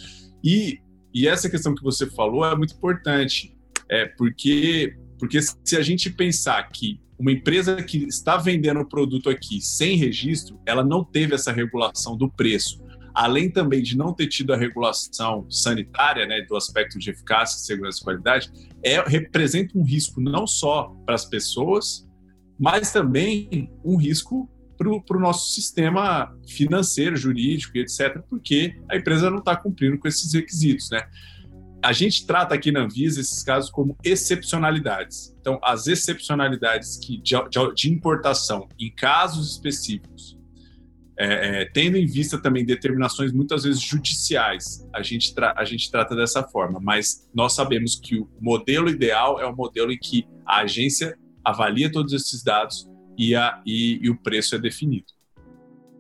E, 0.42 0.78
e 1.12 1.26
essa 1.26 1.50
questão 1.50 1.74
que 1.74 1.82
você 1.82 2.06
falou 2.06 2.44
é 2.44 2.54
muito 2.56 2.74
importante, 2.74 3.56
é, 3.88 4.06
porque, 4.06 4.96
porque 5.18 5.40
se 5.42 5.76
a 5.76 5.82
gente 5.82 6.10
pensar 6.10 6.62
que 6.68 7.00
uma 7.18 7.32
empresa 7.32 7.82
que 7.82 8.04
está 8.04 8.36
vendendo 8.36 8.80
o 8.80 8.88
produto 8.88 9.28
aqui 9.28 9.60
sem 9.60 9.96
registro, 9.96 10.60
ela 10.64 10.84
não 10.84 11.02
teve 11.02 11.34
essa 11.34 11.50
regulação 11.50 12.16
do 12.16 12.30
preço 12.30 12.80
além 13.18 13.50
também 13.50 13.82
de 13.82 13.96
não 13.96 14.14
ter 14.14 14.28
tido 14.28 14.52
a 14.52 14.56
regulação 14.56 15.44
sanitária, 15.50 16.24
né, 16.24 16.40
do 16.42 16.54
aspecto 16.54 17.00
de 17.00 17.10
eficácia, 17.10 17.58
segurança 17.58 17.98
e 18.00 18.04
qualidade, 18.04 18.48
é, 18.80 19.00
representa 19.00 19.76
um 19.76 19.82
risco 19.82 20.20
não 20.20 20.46
só 20.46 20.94
para 21.04 21.16
as 21.16 21.24
pessoas, 21.24 22.08
mas 22.56 22.92
também 22.92 23.72
um 23.84 23.96
risco 23.96 24.48
para 24.76 25.16
o 25.16 25.20
nosso 25.20 25.52
sistema 25.52 26.32
financeiro, 26.46 27.16
jurídico 27.16 27.76
e 27.76 27.80
etc., 27.80 28.22
porque 28.30 28.80
a 28.88 28.96
empresa 28.96 29.28
não 29.28 29.38
está 29.38 29.56
cumprindo 29.56 29.98
com 29.98 30.06
esses 30.06 30.32
requisitos, 30.32 30.88
né? 30.90 31.02
A 31.82 31.92
gente 31.92 32.24
trata 32.24 32.54
aqui 32.54 32.70
na 32.70 32.82
Anvisa 32.82 33.20
esses 33.20 33.42
casos 33.42 33.68
como 33.68 33.96
excepcionalidades. 34.04 35.34
Então, 35.40 35.58
as 35.62 35.88
excepcionalidades 35.88 36.96
que, 36.96 37.20
de, 37.20 37.34
de, 37.48 37.74
de 37.74 37.92
importação 37.92 38.68
em 38.78 38.92
casos 38.94 39.52
específicos 39.52 40.37
é, 41.18 41.62
é, 41.62 41.64
tendo 41.64 41.96
em 41.96 42.06
vista 42.06 42.40
também 42.40 42.64
determinações 42.64 43.32
muitas 43.32 43.64
vezes 43.64 43.80
judiciais, 43.80 44.86
a 44.94 45.02
gente, 45.02 45.34
a 45.36 45.64
gente 45.64 45.90
trata 45.90 46.14
dessa 46.14 46.44
forma, 46.44 46.78
mas 46.80 47.28
nós 47.34 47.54
sabemos 47.54 47.96
que 47.96 48.20
o 48.20 48.28
modelo 48.40 48.88
ideal 48.88 49.40
é 49.40 49.46
o 49.46 49.54
modelo 49.54 49.90
em 49.90 49.98
que 49.98 50.24
a 50.46 50.60
agência 50.60 51.18
avalia 51.44 51.90
todos 51.90 52.12
esses 52.12 52.42
dados 52.42 52.88
e, 53.16 53.34
a, 53.34 53.60
e, 53.66 53.98
e 54.00 54.08
o 54.08 54.16
preço 54.16 54.54
é 54.54 54.58
definido. 54.58 55.06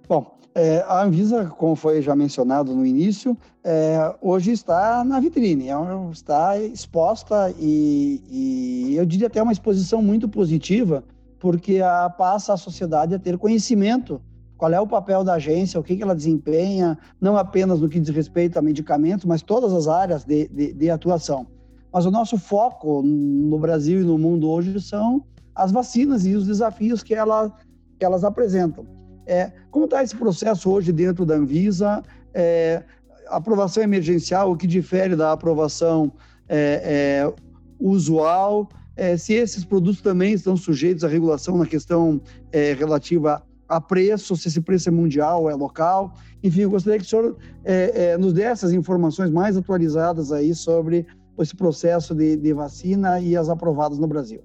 Bom, 0.08 0.38
é, 0.54 0.84
a 0.86 1.02
Anvisa, 1.02 1.46
como 1.46 1.74
foi 1.74 2.00
já 2.00 2.14
mencionado 2.14 2.72
no 2.74 2.86
início, 2.86 3.36
é, 3.64 4.14
hoje 4.20 4.52
está 4.52 5.02
na 5.02 5.18
vitrine, 5.18 5.68
é 5.68 5.74
está 6.12 6.56
exposta 6.58 7.52
e, 7.58 8.22
e, 8.30 8.96
eu 8.96 9.04
diria 9.04 9.26
até 9.26 9.42
uma 9.42 9.52
exposição 9.52 10.00
muito 10.00 10.28
positiva, 10.28 11.02
porque 11.40 11.80
a, 11.80 12.08
passa 12.08 12.54
a 12.54 12.56
sociedade 12.56 13.14
a 13.14 13.18
ter 13.18 13.36
conhecimento 13.36 14.22
qual 14.58 14.72
é 14.72 14.80
o 14.80 14.86
papel 14.86 15.22
da 15.22 15.34
agência, 15.34 15.78
o 15.78 15.84
que, 15.84 15.96
que 15.96 16.02
ela 16.02 16.16
desempenha, 16.16 16.98
não 17.20 17.36
apenas 17.36 17.80
no 17.80 17.88
que 17.88 18.00
diz 18.00 18.14
respeito 18.14 18.58
a 18.58 18.62
medicamentos, 18.62 19.24
mas 19.24 19.40
todas 19.40 19.72
as 19.72 19.86
áreas 19.86 20.24
de, 20.24 20.48
de, 20.48 20.72
de 20.72 20.90
atuação. 20.90 21.46
Mas 21.92 22.04
o 22.04 22.10
nosso 22.10 22.36
foco 22.36 23.00
no 23.00 23.56
Brasil 23.58 24.00
e 24.00 24.04
no 24.04 24.18
mundo 24.18 24.50
hoje 24.50 24.80
são 24.80 25.24
as 25.54 25.70
vacinas 25.70 26.26
e 26.26 26.34
os 26.34 26.44
desafios 26.44 27.04
que, 27.04 27.14
ela, 27.14 27.52
que 27.98 28.04
elas 28.04 28.24
apresentam. 28.24 28.84
É, 29.24 29.52
como 29.70 29.84
está 29.84 30.02
esse 30.02 30.16
processo 30.16 30.68
hoje 30.70 30.90
dentro 30.90 31.24
da 31.24 31.36
Anvisa? 31.36 32.02
É, 32.34 32.82
aprovação 33.28 33.82
emergencial, 33.82 34.50
o 34.50 34.56
que 34.56 34.66
difere 34.66 35.14
da 35.14 35.32
aprovação 35.32 36.12
é, 36.48 37.22
é 37.24 37.34
usual? 37.78 38.68
É, 38.96 39.16
se 39.16 39.34
esses 39.34 39.64
produtos 39.64 40.00
também 40.00 40.32
estão 40.32 40.56
sujeitos 40.56 41.04
à 41.04 41.08
regulação 41.08 41.56
na 41.56 41.66
questão 41.66 42.20
é, 42.50 42.72
relativa 42.72 43.40
a 43.68 43.80
preço, 43.80 44.34
se 44.34 44.48
esse 44.48 44.60
preço 44.60 44.88
é 44.88 44.92
mundial 44.92 45.42
ou 45.42 45.50
é 45.50 45.54
local. 45.54 46.14
Enfim, 46.42 46.62
eu 46.62 46.70
gostaria 46.70 46.98
que 46.98 47.04
o 47.04 47.08
senhor 47.08 47.36
é, 47.64 48.12
é, 48.12 48.18
nos 48.18 48.32
dê 48.32 48.42
essas 48.42 48.72
informações 48.72 49.30
mais 49.30 49.56
atualizadas 49.56 50.32
aí 50.32 50.54
sobre 50.54 51.06
esse 51.38 51.54
processo 51.54 52.14
de, 52.14 52.36
de, 52.36 52.52
vacina 52.52 53.20
e 53.20 53.36
as 53.36 53.48
aprovadas 53.48 53.98
no 53.98 54.08
Brasil. 54.08 54.42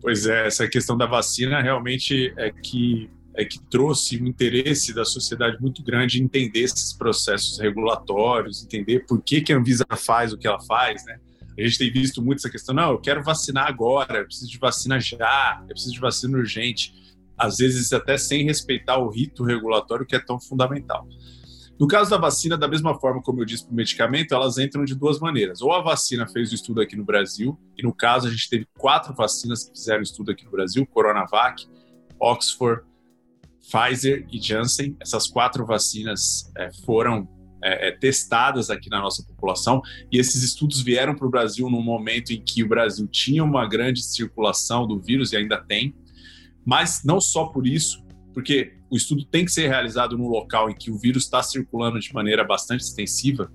Pois 0.00 0.26
é, 0.26 0.46
essa 0.46 0.68
questão 0.68 0.96
da 0.96 1.06
vacina 1.06 1.60
realmente 1.60 2.32
é 2.36 2.50
que 2.50 3.10
é 3.36 3.44
que 3.44 3.60
trouxe 3.68 4.22
um 4.22 4.26
interesse 4.26 4.94
da 4.94 5.04
sociedade 5.04 5.60
muito 5.60 5.82
grande 5.82 6.20
em 6.20 6.24
entender 6.24 6.60
esses 6.60 6.92
processos 6.92 7.58
regulatórios, 7.58 8.62
entender 8.62 9.04
por 9.06 9.20
que, 9.20 9.40
que 9.40 9.52
a 9.52 9.56
Anvisa 9.56 9.84
faz 9.96 10.32
o 10.32 10.38
que 10.38 10.46
ela 10.46 10.60
faz, 10.60 11.04
né? 11.04 11.18
A 11.58 11.62
gente 11.62 11.78
tem 11.78 11.90
visto 11.90 12.22
muito 12.22 12.38
essa 12.38 12.50
questão, 12.50 12.72
não, 12.72 12.92
eu 12.92 12.98
quero 13.00 13.24
vacinar 13.24 13.66
agora, 13.66 14.18
eu 14.18 14.24
preciso 14.24 14.48
de 14.48 14.58
vacina 14.58 15.00
já, 15.00 15.58
eu 15.62 15.66
preciso 15.66 15.94
de 15.94 16.00
vacina 16.00 16.38
urgente 16.38 16.94
às 17.36 17.56
vezes 17.56 17.92
até 17.92 18.16
sem 18.16 18.44
respeitar 18.44 18.98
o 18.98 19.10
rito 19.10 19.44
regulatório 19.44 20.06
que 20.06 20.16
é 20.16 20.20
tão 20.20 20.40
fundamental. 20.40 21.06
No 21.78 21.88
caso 21.88 22.08
da 22.08 22.16
vacina, 22.16 22.56
da 22.56 22.68
mesma 22.68 22.98
forma 23.00 23.20
como 23.20 23.40
eu 23.40 23.44
disse 23.44 23.64
para 23.64 23.72
o 23.72 23.76
medicamento, 23.76 24.32
elas 24.32 24.58
entram 24.58 24.84
de 24.84 24.94
duas 24.94 25.18
maneiras. 25.18 25.60
Ou 25.60 25.72
a 25.72 25.82
vacina 25.82 26.26
fez 26.28 26.52
o 26.52 26.54
estudo 26.54 26.80
aqui 26.80 26.94
no 26.94 27.04
Brasil, 27.04 27.58
e 27.76 27.82
no 27.82 27.92
caso 27.92 28.28
a 28.28 28.30
gente 28.30 28.48
teve 28.48 28.66
quatro 28.78 29.12
vacinas 29.14 29.64
que 29.64 29.72
fizeram 29.72 30.02
estudo 30.02 30.30
aqui 30.30 30.44
no 30.44 30.52
Brasil: 30.52 30.86
Coronavac, 30.86 31.66
Oxford, 32.20 32.82
Pfizer 33.60 34.24
e 34.30 34.40
Janssen. 34.40 34.96
Essas 35.00 35.26
quatro 35.26 35.66
vacinas 35.66 36.50
é, 36.56 36.70
foram 36.84 37.28
é, 37.62 37.88
é, 37.88 37.90
testadas 37.90 38.70
aqui 38.70 38.88
na 38.88 39.00
nossa 39.00 39.24
população, 39.24 39.82
e 40.12 40.18
esses 40.18 40.44
estudos 40.44 40.80
vieram 40.80 41.14
para 41.16 41.26
o 41.26 41.30
Brasil 41.30 41.68
num 41.68 41.82
momento 41.82 42.32
em 42.32 42.40
que 42.40 42.62
o 42.62 42.68
Brasil 42.68 43.08
tinha 43.08 43.42
uma 43.42 43.66
grande 43.66 44.00
circulação 44.00 44.86
do 44.86 45.00
vírus 45.00 45.32
e 45.32 45.36
ainda 45.36 45.60
tem. 45.60 45.92
Mas 46.64 47.02
não 47.04 47.20
só 47.20 47.46
por 47.46 47.66
isso, 47.66 48.04
porque 48.32 48.72
o 48.90 48.96
estudo 48.96 49.24
tem 49.24 49.44
que 49.44 49.52
ser 49.52 49.68
realizado 49.68 50.16
no 50.16 50.28
local 50.28 50.70
em 50.70 50.74
que 50.74 50.90
o 50.90 50.98
vírus 50.98 51.24
está 51.24 51.42
circulando 51.42 51.98
de 51.98 52.12
maneira 52.12 52.44
bastante 52.44 52.82
extensiva, 52.82 53.52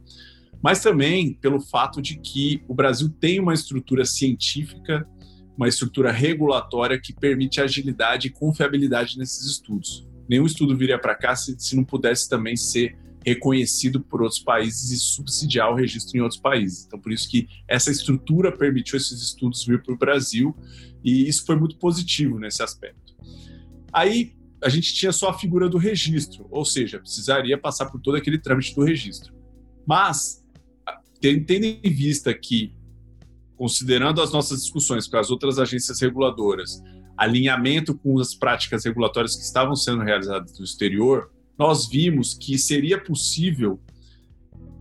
mas 0.61 0.81
também 0.81 1.33
pelo 1.33 1.59
fato 1.59 2.01
de 2.01 2.19
que 2.19 2.63
o 2.67 2.73
Brasil 2.73 3.09
tem 3.09 3.39
uma 3.39 3.53
estrutura 3.53 4.05
científica, 4.05 5.07
uma 5.55 5.67
estrutura 5.67 6.11
regulatória 6.11 6.99
que 6.99 7.13
permite 7.13 7.61
agilidade 7.61 8.27
e 8.27 8.31
confiabilidade 8.31 9.17
nesses 9.17 9.45
estudos. 9.45 10.07
Nenhum 10.29 10.45
estudo 10.45 10.75
viria 10.77 10.99
para 10.99 11.15
cá 11.15 11.35
se, 11.35 11.55
se 11.57 11.75
não 11.75 11.83
pudesse 11.83 12.29
também 12.29 12.55
ser 12.55 12.97
reconhecido 13.25 13.99
por 13.99 14.21
outros 14.21 14.39
países 14.39 14.91
e 14.91 14.97
subsidiar 14.97 15.71
o 15.71 15.75
registro 15.75 16.17
em 16.17 16.21
outros 16.21 16.39
países. 16.39 16.85
Então, 16.85 16.99
por 16.99 17.11
isso 17.11 17.29
que 17.29 17.47
essa 17.67 17.91
estrutura 17.91 18.51
permitiu 18.51 18.97
esses 18.97 19.21
estudos 19.21 19.65
vir 19.65 19.81
para 19.81 19.93
o 19.93 19.97
Brasil 19.97 20.55
e 21.03 21.27
isso 21.27 21.45
foi 21.45 21.55
muito 21.55 21.77
positivo 21.77 22.39
nesse 22.39 22.61
aspecto. 22.61 23.15
Aí, 23.91 24.33
a 24.61 24.69
gente 24.69 24.93
tinha 24.93 25.11
só 25.11 25.29
a 25.29 25.33
figura 25.33 25.69
do 25.69 25.77
registro, 25.77 26.47
ou 26.51 26.65
seja, 26.65 26.99
precisaria 26.99 27.57
passar 27.57 27.85
por 27.85 28.01
todo 28.01 28.15
aquele 28.15 28.37
trâmite 28.37 28.75
do 28.75 28.83
registro. 28.83 29.33
Mas, 29.85 30.43
tendo 31.21 31.65
em 31.65 31.91
vista 31.91 32.33
que, 32.33 32.73
considerando 33.55 34.21
as 34.21 34.31
nossas 34.31 34.61
discussões 34.61 35.07
com 35.07 35.17
as 35.17 35.31
outras 35.31 35.59
agências 35.59 36.01
reguladoras, 36.01 36.81
alinhamento 37.17 37.97
com 37.97 38.19
as 38.19 38.35
práticas 38.35 38.85
regulatórias 38.85 39.35
que 39.35 39.43
estavam 39.43 39.75
sendo 39.75 40.03
realizadas 40.03 40.57
no 40.57 40.65
exterior, 40.65 41.31
nós 41.57 41.87
vimos 41.89 42.33
que 42.33 42.57
seria 42.57 43.01
possível 43.01 43.79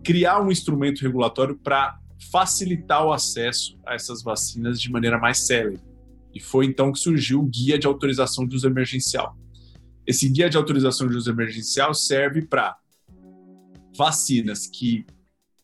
criar 0.03 0.41
um 0.41 0.51
instrumento 0.51 1.01
regulatório 1.01 1.57
para 1.57 1.99
facilitar 2.31 3.05
o 3.05 3.11
acesso 3.11 3.77
a 3.85 3.95
essas 3.95 4.23
vacinas 4.23 4.79
de 4.79 4.91
maneira 4.91 5.17
mais 5.17 5.45
célere. 5.45 5.79
E 6.33 6.39
foi 6.39 6.65
então 6.65 6.91
que 6.91 6.99
surgiu 6.99 7.41
o 7.41 7.45
Guia 7.45 7.77
de 7.77 7.87
Autorização 7.87 8.45
de 8.45 8.55
Uso 8.55 8.67
Emergencial. 8.67 9.37
Esse 10.05 10.27
Guia 10.29 10.49
de 10.49 10.57
Autorização 10.57 11.07
de 11.07 11.15
Uso 11.15 11.29
Emergencial 11.29 11.93
serve 11.93 12.45
para 12.45 12.77
vacinas 13.95 14.65
que 14.65 15.05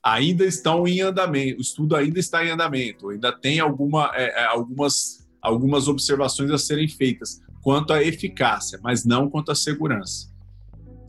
ainda 0.03 0.45
estão 0.45 0.87
em 0.87 1.01
andamento, 1.01 1.57
o 1.57 1.61
estudo 1.61 1.95
ainda 1.95 2.19
está 2.19 2.45
em 2.45 2.51
andamento, 2.51 3.09
ainda 3.09 3.31
tem 3.31 3.59
alguma, 3.59 4.11
é, 4.13 4.43
é 4.43 4.45
algumas, 4.45 5.27
algumas 5.41 5.87
observações 5.87 6.51
a 6.51 6.59
serem 6.59 6.87
feitas 6.87 7.41
quanto 7.63 7.91
à 7.91 8.03
eficácia, 8.03 8.79
mas 8.83 9.03
não 9.03 9.27
quanto 9.27 9.51
à 9.51 9.55
segurança. 9.55 10.31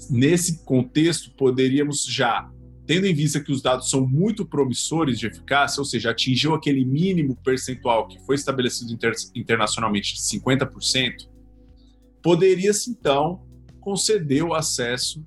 Nesse 0.08 0.64
contexto, 0.64 1.30
poderíamos 1.32 2.06
já, 2.06 2.50
tendo 2.86 3.06
em 3.06 3.14
vista 3.14 3.40
que 3.40 3.50
os 3.50 3.60
dados 3.60 3.90
são 3.90 4.06
muito 4.06 4.46
promissores 4.46 5.18
de 5.18 5.26
eficácia, 5.26 5.80
ou 5.80 5.84
seja, 5.84 6.10
atingiu 6.10 6.54
aquele 6.54 6.84
mínimo 6.84 7.36
percentual 7.36 8.06
que 8.06 8.18
foi 8.24 8.36
estabelecido 8.36 8.92
inter 8.92 9.12
internacionalmente 9.34 10.14
de 10.14 10.20
50%, 10.20 11.28
poderia-se 12.22 12.90
então 12.90 13.44
conceder 13.80 14.42
o 14.44 14.54
acesso 14.54 15.24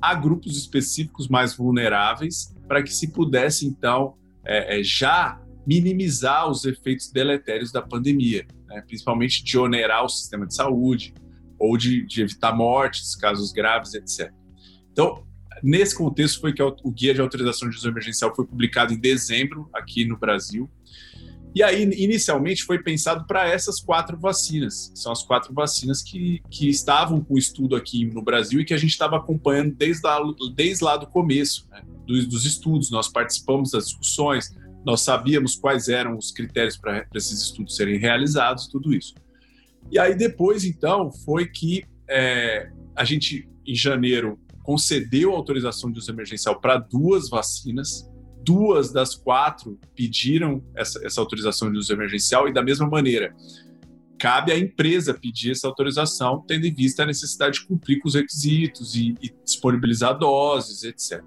a 0.00 0.14
grupos 0.14 0.56
específicos 0.56 1.28
mais 1.28 1.54
vulneráveis 1.54 2.54
para 2.66 2.82
que 2.82 2.92
se 2.92 3.08
pudesse 3.08 3.66
então 3.66 4.14
é, 4.44 4.80
é, 4.80 4.82
já 4.82 5.40
minimizar 5.66 6.48
os 6.48 6.64
efeitos 6.64 7.10
deletérios 7.10 7.70
da 7.70 7.82
pandemia, 7.82 8.46
né? 8.66 8.82
principalmente 8.86 9.44
de 9.44 9.58
onerar 9.58 10.04
o 10.04 10.08
sistema 10.08 10.46
de 10.46 10.54
saúde, 10.54 11.14
ou 11.58 11.76
de, 11.76 12.06
de 12.06 12.22
evitar 12.22 12.56
mortes, 12.56 13.14
casos 13.14 13.52
graves, 13.52 13.92
etc. 13.92 14.32
Então, 14.90 15.22
nesse 15.62 15.94
contexto 15.94 16.40
foi 16.40 16.52
que 16.52 16.62
o 16.62 16.90
guia 16.90 17.14
de 17.14 17.20
autorização 17.20 17.68
de 17.68 17.76
uso 17.76 17.88
emergencial 17.88 18.34
foi 18.34 18.46
publicado 18.46 18.92
em 18.92 18.98
dezembro 18.98 19.68
aqui 19.72 20.04
no 20.04 20.16
Brasil. 20.16 20.70
E 21.52 21.62
aí, 21.64 21.82
inicialmente, 21.82 22.62
foi 22.62 22.80
pensado 22.80 23.26
para 23.26 23.48
essas 23.48 23.80
quatro 23.80 24.16
vacinas. 24.16 24.92
São 24.94 25.10
as 25.10 25.24
quatro 25.24 25.52
vacinas 25.52 26.00
que, 26.00 26.40
que 26.48 26.68
estavam 26.68 27.20
com 27.22 27.36
estudo 27.36 27.74
aqui 27.74 28.06
no 28.06 28.22
Brasil 28.22 28.60
e 28.60 28.64
que 28.64 28.72
a 28.72 28.76
gente 28.76 28.90
estava 28.90 29.16
acompanhando 29.16 29.74
desde 29.74 30.06
lá, 30.06 30.20
desde 30.54 30.84
lá 30.84 30.96
do 30.96 31.08
começo 31.08 31.66
né, 31.68 31.82
dos, 32.06 32.26
dos 32.26 32.46
estudos. 32.46 32.90
Nós 32.90 33.08
participamos 33.08 33.72
das 33.72 33.86
discussões, 33.86 34.54
nós 34.86 35.00
sabíamos 35.00 35.56
quais 35.56 35.88
eram 35.88 36.16
os 36.16 36.30
critérios 36.30 36.76
para 36.76 37.04
esses 37.14 37.42
estudos 37.42 37.74
serem 37.74 37.98
realizados, 37.98 38.68
tudo 38.68 38.94
isso. 38.94 39.14
E 39.90 39.98
aí, 39.98 40.14
depois, 40.14 40.64
então, 40.64 41.10
foi 41.10 41.48
que 41.48 41.84
é, 42.08 42.70
a 42.94 43.04
gente, 43.04 43.48
em 43.66 43.74
janeiro, 43.74 44.38
concedeu 44.62 45.32
autorização 45.34 45.90
de 45.90 45.98
uso 45.98 46.10
emergencial 46.10 46.60
para 46.60 46.76
duas 46.76 47.28
vacinas 47.28 48.08
duas 48.42 48.92
das 48.92 49.14
quatro 49.14 49.78
pediram 49.94 50.64
essa, 50.74 51.04
essa 51.04 51.20
autorização 51.20 51.70
de 51.70 51.78
uso 51.78 51.92
emergencial 51.92 52.48
e 52.48 52.52
da 52.52 52.62
mesma 52.62 52.88
maneira 52.88 53.34
cabe 54.18 54.52
à 54.52 54.58
empresa 54.58 55.14
pedir 55.14 55.52
essa 55.52 55.66
autorização, 55.66 56.44
tendo 56.46 56.66
em 56.66 56.74
vista 56.74 57.02
a 57.02 57.06
necessidade 57.06 57.58
de 57.58 57.66
cumprir 57.66 58.00
com 58.00 58.08
os 58.08 58.14
requisitos 58.14 58.94
e, 58.94 59.14
e 59.22 59.34
disponibilizar 59.44 60.18
doses, 60.18 60.84
etc. 60.84 61.24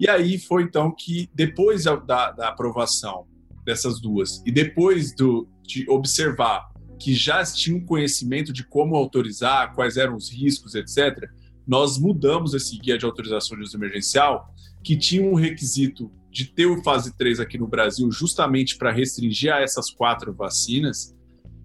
E 0.00 0.08
aí 0.08 0.38
foi 0.38 0.62
então 0.62 0.90
que, 0.90 1.28
depois 1.34 1.84
da, 1.84 2.30
da, 2.30 2.48
aprovação 2.48 3.26
dessas 3.66 4.00
duas 4.00 4.42
e 4.46 4.50
depois 4.50 5.14
do, 5.14 5.46
de 5.62 5.88
observar 5.90 6.72
que 6.98 7.14
já 7.14 7.44
tinham 7.44 7.84
conhecimento 7.84 8.50
de 8.50 8.64
como 8.64 8.96
autorizar, 8.96 9.74
quais 9.74 9.98
eram 9.98 10.16
os 10.16 10.32
riscos, 10.32 10.74
etc., 10.74 11.28
nós 11.66 11.98
mudamos 11.98 12.54
esse 12.54 12.78
guia 12.78 12.98
de 12.98 13.04
autorização 13.04 13.56
de 13.56 13.62
uso 13.62 13.76
emergencial 13.76 14.54
que 14.82 14.96
tinha 14.96 15.22
um 15.22 15.34
requisito 15.34 16.10
de 16.30 16.46
ter 16.46 16.66
o 16.66 16.82
fase 16.82 17.16
3 17.16 17.40
aqui 17.40 17.56
no 17.56 17.66
Brasil 17.66 18.10
justamente 18.10 18.76
para 18.76 18.90
restringir 18.90 19.52
a 19.52 19.60
essas 19.60 19.90
quatro 19.90 20.34
vacinas 20.34 21.14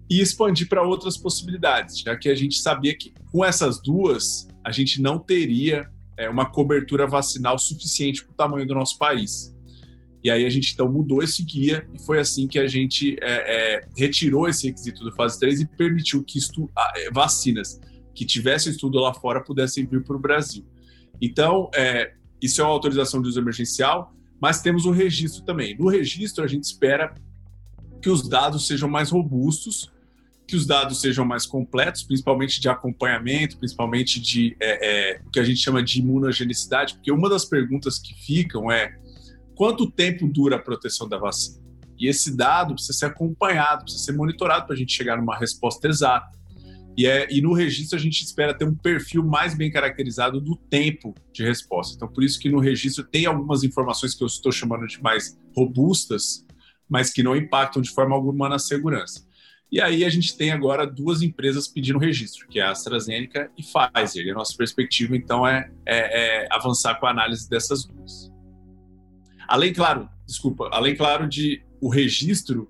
e 0.08 0.20
expandir 0.20 0.68
para 0.68 0.82
outras 0.82 1.16
possibilidades, 1.16 2.00
já 2.00 2.16
que 2.16 2.28
a 2.28 2.34
gente 2.34 2.58
sabia 2.58 2.96
que 2.96 3.12
com 3.30 3.44
essas 3.44 3.80
duas 3.80 4.48
a 4.64 4.72
gente 4.72 5.00
não 5.00 5.18
teria 5.18 5.88
é, 6.16 6.28
uma 6.28 6.46
cobertura 6.46 7.06
vacinal 7.06 7.58
suficiente 7.58 8.24
para 8.24 8.32
o 8.32 8.34
tamanho 8.34 8.66
do 8.66 8.74
nosso 8.74 8.98
país. 8.98 9.54
E 10.22 10.30
aí 10.30 10.44
a 10.44 10.50
gente 10.50 10.72
então 10.72 10.90
mudou 10.90 11.22
esse 11.22 11.42
guia 11.42 11.88
e 11.94 12.02
foi 12.04 12.18
assim 12.18 12.46
que 12.46 12.58
a 12.58 12.66
gente 12.66 13.16
é, 13.22 13.76
é, 13.76 13.88
retirou 13.96 14.48
esse 14.48 14.66
requisito 14.66 15.02
do 15.02 15.12
fase 15.12 15.38
3 15.40 15.60
e 15.60 15.66
permitiu 15.66 16.22
que 16.22 16.38
estu 16.38 16.70
é, 16.96 17.10
vacinas 17.10 17.80
que 18.14 18.24
tivessem 18.24 18.72
estudo 18.72 18.98
lá 18.98 19.14
fora 19.14 19.42
pudessem 19.42 19.86
vir 19.86 20.02
para 20.02 20.16
o 20.16 20.18
Brasil. 20.18 20.64
Então, 21.20 21.70
é, 21.74 22.12
isso 22.40 22.60
é 22.60 22.64
uma 22.64 22.72
autorização 22.72 23.20
de 23.20 23.28
uso 23.28 23.40
emergencial, 23.40 24.14
mas 24.40 24.62
temos 24.62 24.86
o 24.86 24.90
registro 24.90 25.44
também. 25.44 25.76
No 25.76 25.88
registro, 25.88 26.42
a 26.42 26.46
gente 26.46 26.64
espera 26.64 27.14
que 28.00 28.08
os 28.08 28.26
dados 28.26 28.66
sejam 28.66 28.88
mais 28.88 29.10
robustos, 29.10 29.92
que 30.48 30.56
os 30.56 30.66
dados 30.66 31.00
sejam 31.00 31.24
mais 31.24 31.46
completos, 31.46 32.02
principalmente 32.02 32.60
de 32.60 32.68
acompanhamento, 32.68 33.58
principalmente 33.58 34.18
de 34.20 34.56
é, 34.58 35.12
é, 35.12 35.20
o 35.24 35.30
que 35.30 35.38
a 35.38 35.44
gente 35.44 35.60
chama 35.60 35.82
de 35.82 36.00
imunogenicidade, 36.00 36.94
porque 36.94 37.12
uma 37.12 37.28
das 37.28 37.44
perguntas 37.44 37.98
que 37.98 38.14
ficam 38.14 38.72
é 38.72 38.98
quanto 39.54 39.90
tempo 39.90 40.26
dura 40.26 40.56
a 40.56 40.58
proteção 40.58 41.08
da 41.08 41.18
vacina? 41.18 41.60
E 41.98 42.08
esse 42.08 42.34
dado 42.34 42.74
precisa 42.74 42.98
ser 42.98 43.06
acompanhado, 43.06 43.82
precisa 43.84 44.02
ser 44.02 44.12
monitorado 44.12 44.64
para 44.66 44.74
a 44.74 44.78
gente 44.78 44.92
chegar 44.92 45.18
numa 45.18 45.36
resposta 45.36 45.86
exata. 45.86 46.39
E, 46.96 47.06
é, 47.06 47.26
e 47.30 47.40
no 47.40 47.52
registro 47.52 47.98
a 47.98 48.00
gente 48.00 48.22
espera 48.22 48.52
ter 48.52 48.64
um 48.64 48.74
perfil 48.74 49.24
mais 49.24 49.54
bem 49.54 49.70
caracterizado 49.70 50.40
do 50.40 50.56
tempo 50.56 51.14
de 51.32 51.42
resposta. 51.42 51.94
Então, 51.96 52.08
por 52.08 52.22
isso 52.22 52.38
que 52.38 52.48
no 52.48 52.58
registro 52.58 53.04
tem 53.04 53.26
algumas 53.26 53.62
informações 53.62 54.14
que 54.14 54.22
eu 54.22 54.26
estou 54.26 54.52
chamando 54.52 54.86
de 54.86 55.00
mais 55.02 55.38
robustas, 55.56 56.44
mas 56.88 57.12
que 57.12 57.22
não 57.22 57.36
impactam 57.36 57.80
de 57.80 57.90
forma 57.90 58.14
alguma 58.14 58.48
na 58.48 58.58
segurança. 58.58 59.28
E 59.72 59.80
aí 59.80 60.04
a 60.04 60.10
gente 60.10 60.36
tem 60.36 60.50
agora 60.50 60.84
duas 60.84 61.22
empresas 61.22 61.68
pedindo 61.68 61.98
registro, 61.98 62.48
que 62.48 62.58
é 62.58 62.62
a 62.62 62.72
AstraZeneca 62.72 63.50
e 63.56 63.62
Pfizer. 63.62 64.26
E 64.26 64.30
a 64.30 64.34
nossa 64.34 64.56
perspectiva, 64.56 65.16
então, 65.16 65.46
é, 65.46 65.70
é, 65.86 66.42
é 66.42 66.48
avançar 66.50 66.98
com 66.98 67.06
a 67.06 67.10
análise 67.10 67.48
dessas 67.48 67.84
duas. 67.84 68.32
Além, 69.46 69.72
claro, 69.72 70.08
desculpa, 70.26 70.68
além, 70.72 70.96
claro, 70.96 71.28
de 71.28 71.62
o 71.80 71.88
registro 71.88 72.68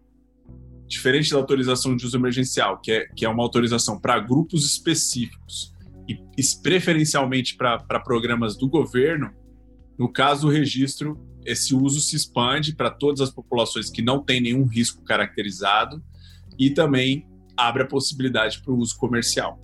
diferente 0.91 1.31
da 1.31 1.39
autorização 1.39 1.97
de 1.97 2.05
uso 2.05 2.17
emergencial, 2.17 2.81
que 2.81 2.91
é, 2.91 3.07
que 3.07 3.25
é 3.25 3.29
uma 3.29 3.45
autorização 3.45 3.99
para 3.99 4.19
grupos 4.19 4.67
específicos 4.67 5.73
e, 6.09 6.19
preferencialmente 6.61 7.57
para 7.57 7.79
programas 8.01 8.57
do 8.57 8.69
governo, 8.69 9.31
no 9.97 10.13
caso 10.13 10.49
do 10.49 10.53
registro, 10.53 11.17
esse 11.47 11.77
uso 11.77 12.01
se 12.01 12.17
expande 12.17 12.75
para 12.75 12.91
todas 12.91 13.21
as 13.21 13.31
populações 13.31 13.89
que 13.89 14.03
não 14.03 14.21
têm 14.21 14.41
nenhum 14.41 14.65
risco 14.65 15.05
caracterizado 15.05 16.03
e 16.59 16.71
também 16.71 17.25
abre 17.57 17.85
a 17.85 17.87
possibilidade 17.87 18.61
para 18.61 18.73
o 18.73 18.77
uso 18.77 18.99
comercial. 18.99 19.61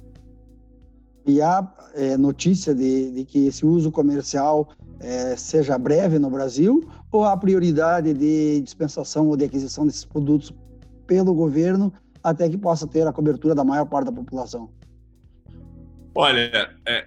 E 1.27 1.43
há 1.43 1.69
é, 1.95 2.17
notícia 2.17 2.73
de, 2.73 3.11
de, 3.11 3.25
que 3.25 3.47
esse 3.47 3.67
uso 3.67 3.91
comercial 3.91 4.69
é, 5.01 5.35
seja 5.35 5.77
breve 5.77 6.21
no 6.21 6.31
Brasil 6.31 6.89
ou 7.11 7.25
há 7.25 7.37
prioridade 7.37 8.15
de 8.15 8.61
dispensação 8.61 9.27
ou 9.27 9.37
de 9.37 9.45
aquisição 9.45 9.85
desses 9.85 10.05
produtos 10.05 10.55
pelo 11.07 11.35
governo 11.35 11.92
até 12.23 12.49
que 12.49 12.59
possa 12.59 12.87
ter 12.87 13.07
a 13.07 13.12
cobertura 13.12 13.55
da 13.55 13.64
maior 13.64 13.87
parte 13.87 14.07
da 14.07 14.12
população? 14.12 14.71
Olha, 16.14 16.75
é, 16.87 17.07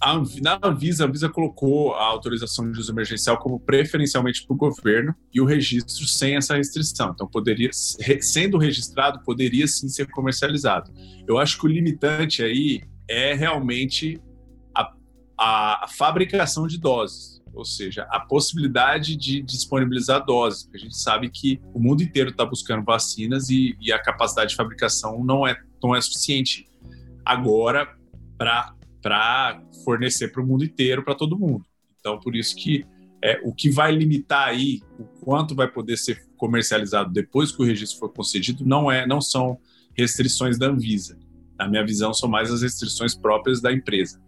a, 0.00 0.14
na 0.42 0.58
Anvisa, 0.62 1.04
a 1.04 1.08
Anvisa 1.08 1.28
colocou 1.28 1.94
a 1.94 2.04
autorização 2.04 2.70
de 2.70 2.78
uso 2.78 2.92
emergencial 2.92 3.38
como 3.38 3.60
preferencialmente 3.60 4.46
para 4.46 4.54
o 4.54 4.56
governo 4.56 5.14
e 5.32 5.40
o 5.40 5.44
registro 5.44 6.06
sem 6.06 6.36
essa 6.36 6.56
restrição. 6.56 7.12
Então, 7.14 7.26
poderia, 7.26 7.70
sendo 7.72 8.58
registrado, 8.58 9.22
poderia 9.24 9.66
sim 9.66 9.88
ser 9.88 10.10
comercializado. 10.10 10.92
Eu 11.26 11.38
acho 11.38 11.58
que 11.58 11.66
o 11.66 11.68
limitante 11.68 12.42
aí 12.42 12.82
é 13.08 13.34
realmente 13.34 14.20
a, 14.74 14.92
a 15.38 15.86
fabricação 15.88 16.66
de 16.66 16.78
doses 16.78 17.35
ou 17.56 17.64
seja, 17.64 18.06
a 18.10 18.20
possibilidade 18.20 19.16
de 19.16 19.40
disponibilizar 19.40 20.24
doses, 20.24 20.64
porque 20.64 20.76
a 20.76 20.80
gente 20.80 20.96
sabe 20.96 21.30
que 21.30 21.58
o 21.72 21.80
mundo 21.80 22.02
inteiro 22.02 22.30
está 22.30 22.44
buscando 22.44 22.84
vacinas 22.84 23.48
e, 23.48 23.74
e, 23.80 23.90
a 23.90 23.98
capacidade 23.98 24.50
de 24.50 24.56
fabricação 24.56 25.24
não 25.24 25.46
é, 25.46 25.56
não 25.82 25.96
é 25.96 26.00
suficiente 26.00 26.68
agora 27.24 27.96
para 28.36 29.62
fornecer 29.82 30.28
para 30.28 30.42
o 30.42 30.46
mundo 30.46 30.64
inteiro, 30.64 31.02
para 31.02 31.14
todo 31.14 31.38
mundo. 31.38 31.64
Então, 31.98 32.20
por 32.20 32.36
isso 32.36 32.54
que 32.54 32.84
é, 33.24 33.40
o 33.42 33.54
que 33.54 33.70
vai 33.70 33.90
limitar 33.90 34.48
aí 34.48 34.82
o 34.98 35.04
quanto 35.04 35.54
vai 35.54 35.66
poder 35.66 35.96
ser 35.96 36.26
comercializado 36.36 37.10
depois 37.10 37.50
que 37.50 37.62
o 37.62 37.64
registro 37.64 37.98
for 37.98 38.12
concedido 38.12 38.64
não 38.66 38.92
é, 38.92 39.06
não 39.06 39.20
são 39.22 39.58
restrições 39.96 40.58
da 40.58 40.66
Anvisa. 40.66 41.18
Na 41.58 41.66
minha 41.66 41.84
visão, 41.84 42.12
são 42.12 42.28
mais 42.28 42.52
as 42.52 42.60
restrições 42.60 43.14
próprias 43.14 43.62
da 43.62 43.72
empresa. 43.72 44.20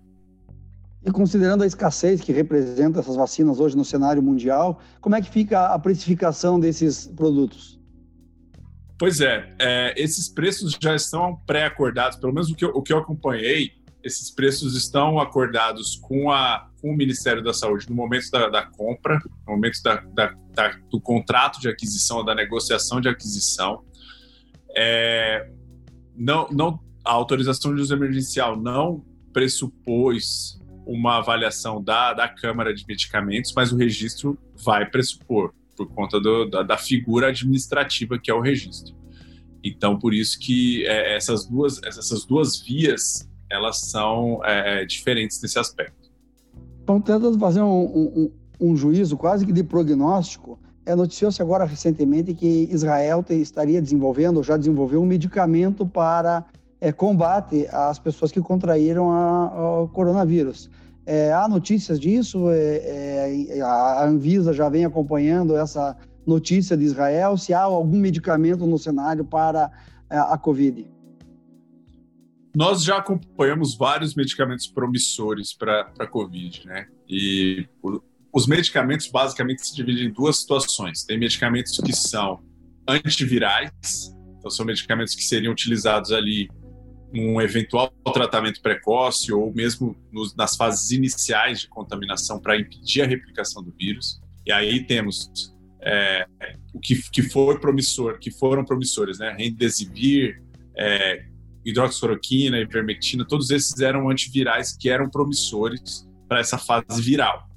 E 1.05 1.13
considerando 1.13 1.63
a 1.63 1.67
escassez 1.67 2.21
que 2.21 2.33
representa 2.33 3.01
essas 3.01 3.15
vacinas 3.15 3.61
hoje 3.61 3.77
no 3.77 3.85
cenário 3.85 4.23
mundial, 4.23 4.81
como 5.01 5.15
é 5.15 5.23
que 5.23 5.31
fica 5.31 5.67
a 5.67 5.79
precificação 5.79 6.59
desses 6.59 7.07
produtos? 7.07 7.79
Pois 8.99 9.21
é, 9.21 9.55
é 9.61 9.95
esses 9.97 10.29
preços 10.29 10.77
já 10.81 10.95
estão 10.95 11.37
pré-acordados, 11.47 12.19
pelo 12.19 12.33
menos 12.33 12.51
o 12.51 12.55
que, 12.55 12.65
eu, 12.65 12.71
o 12.71 12.83
que 12.83 12.93
eu 12.93 12.99
acompanhei, 12.99 13.71
esses 14.03 14.31
preços 14.31 14.77
estão 14.77 15.21
acordados 15.21 15.97
com, 15.97 16.33
a, 16.33 16.69
com 16.81 16.91
o 16.91 16.97
Ministério 16.97 17.43
da 17.43 17.53
Saúde 17.53 17.89
no 17.89 17.95
momento 17.95 18.29
da, 18.31 18.49
da 18.49 18.67
compra, 18.67 19.21
no 19.47 19.55
momento 19.55 19.81
da, 19.83 19.97
da, 20.13 20.35
do 20.91 21.01
contrato 21.01 21.61
de 21.61 21.69
aquisição, 21.69 22.25
da 22.25 22.35
negociação 22.35 23.01
de 23.01 23.09
aquisição. 23.09 23.85
É, 24.77 25.49
não, 26.17 26.49
não, 26.51 26.81
a 27.05 27.13
autorização 27.13 27.75
de 27.75 27.81
uso 27.81 27.95
emergencial 27.95 28.57
não 28.57 29.05
pressupôs 29.33 30.59
uma 30.89 31.19
avaliação 31.19 31.83
da, 31.83 32.15
da 32.15 32.27
Câmara 32.27 32.73
de 32.73 32.83
Medicamentos, 32.89 33.53
mas 33.55 33.71
o 33.71 33.77
registro 33.77 34.39
vai 34.65 34.89
pressupor, 34.89 35.53
por 35.77 35.87
conta 35.91 36.19
do, 36.19 36.49
da, 36.49 36.63
da, 36.63 36.79
figura 36.79 37.29
administrativa 37.29 38.19
que 38.19 38.31
é 38.31 38.35
o 38.35 38.41
registro. 38.41 38.97
Então, 39.63 39.99
por 39.99 40.15
isso 40.15 40.39
que 40.39 40.87
é, 40.87 41.15
essas, 41.15 41.45
duas, 41.45 41.81
essas 41.83 42.25
duas 42.25 42.59
vias, 42.61 43.29
elas 43.51 43.81
são 43.91 44.41
é, 44.45 44.87
diferentes 44.87 45.43
nesse 45.43 45.59
aspecto. 45.59 46.11
Então, 46.83 46.99
tentando 47.01 47.39
fazer 47.39 47.61
um, 47.61 47.85
um, 47.85 48.33
um 48.59 48.77
juízo 48.77 49.15
quase 49.19 49.45
que 49.45 49.53
de 49.53 49.63
prognóstico, 49.63 50.59
é, 50.87 50.97
noticiou-se 50.97 51.43
agora 51.43 51.67
recentemente 51.67 52.33
que 52.33 52.67
Israel 52.71 53.23
te, 53.23 53.35
estaria 53.35 53.83
desenvolvendo, 53.83 54.39
ou 54.39 54.43
já 54.43 54.57
desenvolveu 54.57 55.03
um 55.03 55.07
medicamento 55.07 55.87
para 55.87 56.47
é, 56.81 56.91
combate 56.93 57.67
às 57.71 57.99
pessoas 57.99 58.33
que 58.33 58.41
contraíram 58.41 59.11
a 59.13 59.87
coronavírus. 59.93 60.71
É, 61.11 61.33
há 61.33 61.49
notícias 61.49 61.99
disso? 61.99 62.51
É, 62.51 63.49
é, 63.57 63.61
a 63.63 64.05
Anvisa 64.05 64.53
já 64.53 64.69
vem 64.69 64.85
acompanhando 64.85 65.57
essa 65.57 65.97
notícia 66.27 66.77
de 66.77 66.85
Israel? 66.85 67.39
Se 67.39 67.55
há 67.55 67.63
algum 67.63 67.99
medicamento 67.99 68.67
no 68.67 68.79
cenário 68.79 69.25
para 69.25 69.71
a, 70.11 70.35
a 70.35 70.39
Covid? 70.39 70.87
nós 72.55 72.83
já 72.83 72.99
acompanhamos 72.99 73.77
vários 73.77 74.17
medicamentos 74.17 74.67
promissores 74.67 75.55
para 75.55 75.93
a 75.99 76.07
Covid, 76.07 76.67
né? 76.67 76.89
E 77.09 77.69
o, 77.81 78.03
os 78.35 78.49
medicamentos 78.49 79.07
basicamente 79.07 79.65
se 79.65 79.77
dividem 79.77 80.07
em 80.07 80.13
duas 80.13 80.41
situações. 80.41 81.05
Tem 81.05 81.17
medicamentos 81.17 81.79
que 81.79 81.93
são 81.95 82.41
antivirais, 82.89 83.71
então 84.39 84.51
são 84.51 84.67
medicamentos 84.67 85.15
que 85.15 85.23
seriam 85.23 85.53
utilizados 85.53 86.11
ali 86.11 86.49
num 87.13 87.41
eventual 87.41 87.91
tratamento 88.13 88.61
precoce 88.61 89.33
ou 89.33 89.53
mesmo 89.53 89.97
nos, 90.13 90.35
nas 90.35 90.57
fases 90.57 90.91
iniciais 90.91 91.61
de 91.61 91.69
contaminação 91.69 92.39
para 92.39 92.59
impedir 92.59 93.03
a 93.03 93.07
replicação 93.07 93.63
do 93.63 93.73
vírus. 93.73 94.21
E 94.47 94.53
aí 94.53 94.85
temos 94.85 95.55
é, 95.83 96.27
o 96.73 96.81
que, 96.81 97.01
que 97.11 97.23
foi 97.23 97.59
promissor, 97.59 98.19
que 98.19 98.31
foram 98.31 98.65
promissores, 98.65 99.19
né? 99.19 99.35
Remdesivir, 99.39 100.43
é, 100.77 101.25
hidroxicloroquina, 101.65 102.59
ivermectina, 102.59 103.27
todos 103.27 103.51
esses 103.51 103.81
eram 103.81 104.09
antivirais 104.09 104.77
que 104.77 104.89
eram 104.89 105.09
promissores 105.09 106.09
para 106.29 106.41
essa 106.41 106.59
fase 106.59 107.01
viral. 107.03 107.49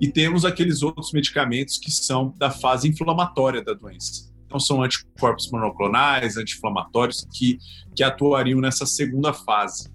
E 0.00 0.08
temos 0.08 0.44
aqueles 0.44 0.82
outros 0.82 1.12
medicamentos 1.12 1.78
que 1.78 1.90
são 1.90 2.34
da 2.36 2.50
fase 2.50 2.88
inflamatória 2.88 3.62
da 3.62 3.72
doença. 3.72 4.34
Então, 4.46 4.60
são 4.60 4.82
anticorpos 4.82 5.50
monoclonais, 5.50 6.36
anti-inflamatórios, 6.36 7.26
que, 7.32 7.58
que 7.94 8.02
atuariam 8.02 8.60
nessa 8.60 8.86
segunda 8.86 9.32
fase. 9.32 9.90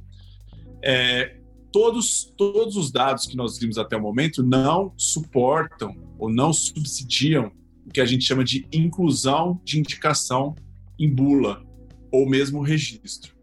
É, 0.83 1.37
todos, 1.71 2.33
todos 2.37 2.75
os 2.75 2.91
dados 2.91 3.25
que 3.25 3.35
nós 3.35 3.57
vimos 3.57 3.77
até 3.77 3.95
o 3.95 4.01
momento 4.01 4.43
não 4.43 4.93
suportam 4.97 5.95
ou 6.19 6.29
não 6.29 6.51
subsidiam 6.51 7.51
o 7.85 7.89
que 7.89 8.01
a 8.01 8.05
gente 8.05 8.25
chama 8.25 8.43
de 8.43 8.67
inclusão 8.71 9.59
de 9.63 9.79
indicação 9.79 10.53
em 10.99 11.09
bula 11.09 11.65
ou 12.11 12.29
mesmo 12.29 12.61
registro. 12.61 13.33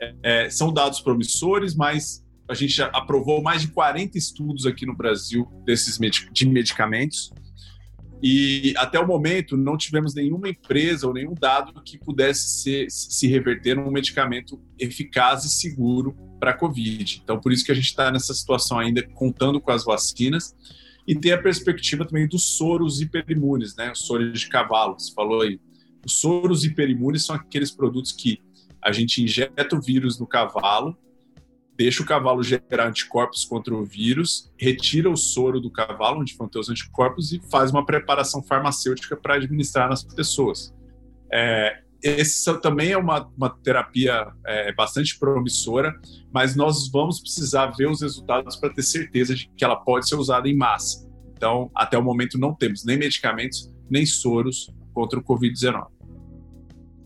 É, 0.00 0.14
é 0.22 0.50
são 0.50 0.72
dados 0.72 1.00
promissores, 1.00 1.74
mas 1.74 2.24
a 2.48 2.54
gente 2.54 2.72
já 2.72 2.86
aprovou 2.86 3.42
mais 3.42 3.62
de 3.62 3.68
40 3.68 4.16
estudos 4.18 4.66
aqui 4.66 4.84
no 4.86 4.96
Brasil 4.96 5.46
desses 5.64 5.98
de 6.32 6.48
medicamentos 6.48 7.32
e 8.26 8.72
até 8.78 8.98
o 8.98 9.06
momento 9.06 9.54
não 9.54 9.76
tivemos 9.76 10.14
nenhuma 10.14 10.48
empresa 10.48 11.06
ou 11.06 11.12
nenhum 11.12 11.34
dado 11.34 11.82
que 11.82 11.98
pudesse 11.98 12.62
ser, 12.62 12.86
se 12.88 13.26
reverter 13.26 13.76
num 13.76 13.90
medicamento 13.90 14.58
eficaz 14.78 15.44
e 15.44 15.50
seguro 15.50 16.16
para 16.40 16.52
a 16.52 16.56
Covid. 16.56 17.20
Então, 17.22 17.38
por 17.38 17.52
isso 17.52 17.62
que 17.62 17.70
a 17.70 17.74
gente 17.74 17.84
está 17.84 18.10
nessa 18.10 18.32
situação 18.32 18.78
ainda, 18.78 19.06
contando 19.08 19.60
com 19.60 19.70
as 19.70 19.84
vacinas. 19.84 20.56
E 21.06 21.14
tem 21.14 21.32
a 21.32 21.42
perspectiva 21.42 22.06
também 22.06 22.26
dos 22.26 22.56
soros 22.56 23.02
hiperimunes, 23.02 23.76
né? 23.76 23.92
Os 23.92 24.06
soros 24.06 24.40
de 24.40 24.48
cavalo, 24.48 24.98
você 24.98 25.12
falou 25.12 25.42
aí. 25.42 25.60
Os 26.02 26.18
soros 26.18 26.64
hiperimunes 26.64 27.26
são 27.26 27.36
aqueles 27.36 27.72
produtos 27.72 28.10
que 28.10 28.40
a 28.80 28.90
gente 28.90 29.22
injeta 29.22 29.76
o 29.76 29.82
vírus 29.82 30.18
no 30.18 30.26
cavalo 30.26 30.96
deixa 31.76 32.02
o 32.02 32.06
cavalo 32.06 32.42
gerar 32.42 32.88
anticorpos 32.88 33.44
contra 33.44 33.74
o 33.74 33.84
vírus, 33.84 34.52
retira 34.56 35.10
o 35.10 35.16
soro 35.16 35.60
do 35.60 35.70
cavalo, 35.70 36.20
onde 36.20 36.36
vão 36.36 36.48
ter 36.48 36.58
os 36.58 36.68
anticorpos, 36.68 37.32
e 37.32 37.40
faz 37.50 37.70
uma 37.70 37.84
preparação 37.84 38.42
farmacêutica 38.42 39.16
para 39.16 39.34
administrar 39.34 39.88
nas 39.88 40.04
pessoas. 40.04 40.74
É, 41.32 41.80
esse 42.02 42.60
também 42.60 42.92
é 42.92 42.98
uma, 42.98 43.26
uma 43.36 43.48
terapia 43.48 44.30
é, 44.46 44.72
bastante 44.72 45.18
promissora, 45.18 45.98
mas 46.32 46.54
nós 46.54 46.88
vamos 46.88 47.18
precisar 47.18 47.68
ver 47.68 47.88
os 47.88 48.02
resultados 48.02 48.56
para 48.56 48.72
ter 48.72 48.82
certeza 48.82 49.34
de 49.34 49.48
que 49.56 49.64
ela 49.64 49.76
pode 49.76 50.06
ser 50.08 50.16
usada 50.16 50.48
em 50.48 50.54
massa. 50.54 51.08
Então, 51.34 51.70
até 51.74 51.96
o 51.98 52.02
momento, 52.02 52.38
não 52.38 52.54
temos 52.54 52.84
nem 52.84 52.98
medicamentos, 52.98 53.72
nem 53.88 54.04
soros 54.04 54.70
contra 54.92 55.18
o 55.18 55.24
Covid-19. 55.24 55.86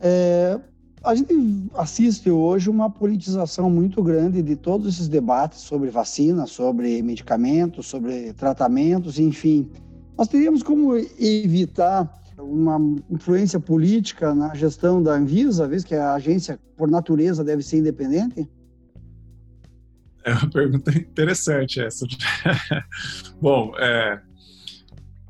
É, 0.01 0.61
a 1.03 1.15
gente 1.15 1.35
assiste 1.75 2.31
hoje 2.31 2.69
uma 2.69 2.91
politização 2.91 3.71
muito 3.71 4.03
grande 4.03 4.43
de 4.43 4.57
todos 4.57 4.95
esses 4.95 5.09
debates 5.09 5.61
sobre 5.61 5.91
vacina, 5.91 6.47
sobre 6.47 7.01
medicamentos, 7.03 7.87
sobre 7.87 8.33
tratamentos, 8.33 9.19
enfim. 9.19 9.69
Nós 10.17 10.29
teríamos 10.29 10.63
como 10.63 10.97
evitar 11.19 12.13
uma 12.39 12.79
influência 13.11 13.59
política 13.59 14.35
na 14.35 14.55
gestão 14.55 15.03
da 15.03 15.13
Anvisa, 15.13 15.67
vez 15.67 15.85
que 15.85 15.95
a 15.95 16.15
agência, 16.15 16.59
por 16.77 16.89
natureza, 16.91 17.45
deve 17.45 17.63
ser 17.63 17.79
independente? 17.79 18.49
É 20.25 20.33
uma 20.33 20.51
pergunta 20.51 20.91
interessante 20.97 21.81
essa. 21.81 22.07
Bom, 23.41 23.73
é, 23.79 24.21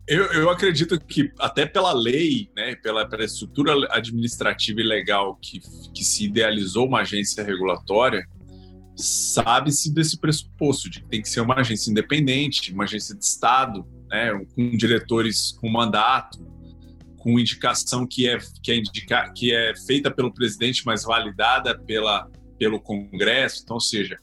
eu, 0.09 0.25
eu 0.33 0.51
acredito 0.51 0.99
que 0.99 1.31
até 1.38 1.66
pela 1.66 1.92
lei, 1.92 2.51
né, 2.57 2.75
pela, 2.77 3.07
pela 3.07 3.25
estrutura 3.25 3.75
administrativa 3.90 4.81
e 4.81 4.85
legal 4.85 5.37
que, 5.37 5.61
que 5.94 6.03
se 6.03 6.25
idealizou 6.25 6.87
uma 6.87 7.01
agência 7.01 7.44
regulatória, 7.44 8.27
sabe-se 8.97 9.92
desse 9.92 10.18
pressuposto 10.18 10.90
de 10.90 11.03
que 11.03 11.09
tem 11.09 11.23
que 11.23 11.29
ser 11.29 11.40
uma 11.40 11.57
agência 11.57 11.90
independente, 11.90 12.73
uma 12.73 12.85
agência 12.85 13.14
de 13.14 13.25
Estado, 13.25 13.87
né, 14.09 14.33
com 14.55 14.71
diretores 14.77 15.53
com 15.53 15.68
mandato, 15.68 16.38
com 17.18 17.38
indicação 17.38 18.07
que 18.07 18.27
é, 18.27 18.38
que 18.62 18.73
é, 18.73 18.77
indica, 18.77 19.31
que 19.35 19.55
é 19.55 19.75
feita 19.87 20.11
pelo 20.11 20.33
presidente, 20.33 20.83
mas 20.87 21.05
validada 21.05 21.79
pela, 21.79 22.31
pelo 22.59 22.81
Congresso. 22.81 23.62
Então, 23.62 23.75
ou 23.75 23.81
seja, 23.81 24.16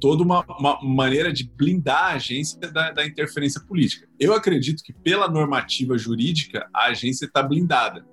toda 0.00 0.22
uma, 0.22 0.44
uma, 0.58 0.80
maneira 0.82 1.32
de 1.32 1.44
blindar 1.44 2.12
a 2.12 2.14
agência 2.14 2.58
da, 2.58 2.90
da, 2.90 3.06
interferência 3.06 3.60
política. 3.60 4.06
Eu 4.18 4.34
acredito 4.34 4.82
que, 4.82 4.92
pela 4.92 5.28
normativa 5.28 5.96
jurídica, 5.96 6.68
a 6.74 6.86
agência 6.86 7.26
está 7.26 7.42
blindada. 7.42 8.06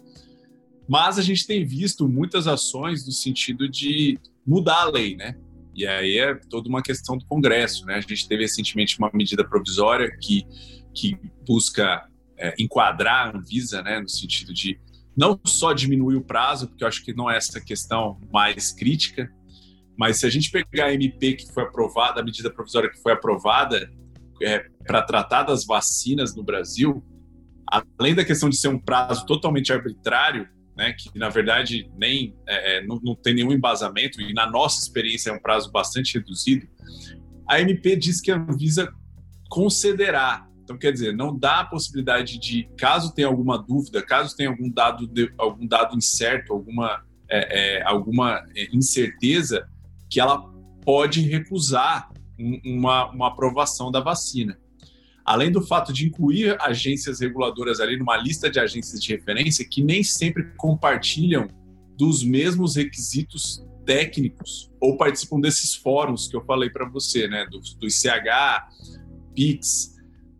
Mas 0.87 1.17
a 1.17 1.21
gente 1.21 1.45
tem 1.47 1.65
visto 1.65 2.07
muitas 2.07 2.47
ações 2.47 3.05
no 3.05 3.11
sentido 3.11 3.69
de 3.69 4.19
mudar 4.45 4.81
a 4.81 4.89
lei, 4.89 5.15
né? 5.15 5.35
E 5.75 5.87
aí 5.87 6.17
é 6.19 6.35
toda 6.35 6.69
uma 6.69 6.83
questão 6.83 7.17
do 7.17 7.25
Congresso, 7.25 7.85
né? 7.85 7.95
A 7.95 8.01
gente 8.01 8.27
teve 8.27 8.43
recentemente 8.43 8.97
uma 8.99 9.09
medida 9.13 9.43
provisória 9.47 10.15
que, 10.21 10.45
que 10.93 11.17
busca 11.47 12.07
é, 12.37 12.53
enquadrar 12.59 13.27
a 13.27 13.37
Anvisa, 13.37 13.81
né? 13.81 13.99
No 13.99 14.09
sentido 14.09 14.53
de 14.53 14.79
não 15.15 15.39
só 15.45 15.73
diminuir 15.73 16.15
o 16.15 16.23
prazo, 16.23 16.67
porque 16.67 16.83
eu 16.83 16.87
acho 16.87 17.03
que 17.03 17.13
não 17.13 17.29
é 17.29 17.37
essa 17.37 17.61
questão 17.61 18.19
mais 18.31 18.71
crítica, 18.71 19.31
mas 19.97 20.19
se 20.19 20.25
a 20.25 20.29
gente 20.29 20.49
pegar 20.49 20.87
a 20.87 20.93
MP 20.93 21.33
que 21.33 21.51
foi 21.53 21.63
aprovada, 21.63 22.21
a 22.21 22.23
medida 22.23 22.51
provisória 22.51 22.89
que 22.89 23.01
foi 23.01 23.11
aprovada 23.11 23.89
é, 24.41 24.65
para 24.85 25.01
tratar 25.01 25.43
das 25.43 25.65
vacinas 25.65 26.35
no 26.35 26.43
Brasil, 26.43 27.03
além 27.97 28.15
da 28.15 28.25
questão 28.25 28.49
de 28.49 28.57
ser 28.57 28.67
um 28.67 28.79
prazo 28.79 29.25
totalmente 29.25 29.71
arbitrário, 29.71 30.47
né, 30.75 30.93
que 30.93 31.17
na 31.17 31.29
verdade 31.29 31.89
nem 31.95 32.35
é, 32.47 32.77
é 32.77 32.85
não, 32.85 32.99
não, 33.03 33.15
tem 33.15 33.35
nenhum 33.35 33.51
embasamento 33.51 34.19
e 34.19 34.33
na 34.33 34.49
nossa 34.49 34.81
experiência 34.81 35.29
é 35.29 35.33
um 35.33 35.39
prazo 35.39 35.71
bastante 35.71 36.17
reduzido, 36.17 36.67
a 37.47 37.61
MP 37.61 37.95
diz 37.95 38.19
que 38.19 38.31
a 38.31 38.35
Anvisa 38.37 38.91
concederá. 39.49 40.47
Então 40.63 40.77
quer 40.77 40.91
dizer, 40.91 41.13
não 41.13 41.37
dá 41.37 41.59
a 41.59 41.65
possibilidade 41.65 42.39
de, 42.39 42.67
caso 42.77 43.13
tenha 43.13 43.27
alguma 43.27 43.57
dúvida, 43.57 44.01
caso 44.01 44.35
tenha 44.35 44.49
algum 44.49 44.69
dado 44.69 45.07
de, 45.07 45.31
algum 45.37 45.67
dado 45.67 45.95
incerto, 45.95 46.53
alguma 46.53 47.03
é, 47.29 47.77
é 47.77 47.83
alguma 47.83 48.43
incerteza, 48.71 49.67
que 50.13 50.19
ela 50.19 50.37
pode 50.85 51.21
recusar 51.21 52.11
uma, 52.63 53.09
uma 53.09 53.27
aprovação 53.29 53.91
da 53.91 53.99
vacina. 53.99 54.59
Além 55.25 55.51
do 55.51 55.59
fato 55.59 55.91
de 55.91 56.05
incluir 56.05 56.55
agências 56.61 57.19
reguladoras 57.19 57.79
ali 57.79 57.97
numa 57.97 58.15
lista 58.15 58.47
de 58.47 58.59
agências 58.59 59.01
de 59.01 59.11
referência 59.11 59.67
que 59.67 59.81
nem 59.81 60.03
sempre 60.03 60.53
compartilham 60.55 61.47
dos 61.97 62.23
mesmos 62.23 62.75
requisitos 62.75 63.65
técnicos 63.87 64.71
ou 64.79 64.97
participam 64.97 65.39
desses 65.39 65.73
fóruns 65.73 66.27
que 66.27 66.35
eu 66.35 66.45
falei 66.45 66.69
para 66.69 66.87
você, 66.87 67.27
né, 67.27 67.47
do, 67.49 67.59
do 67.59 67.87
ICH, 67.87 69.33
PIX. 69.33 69.95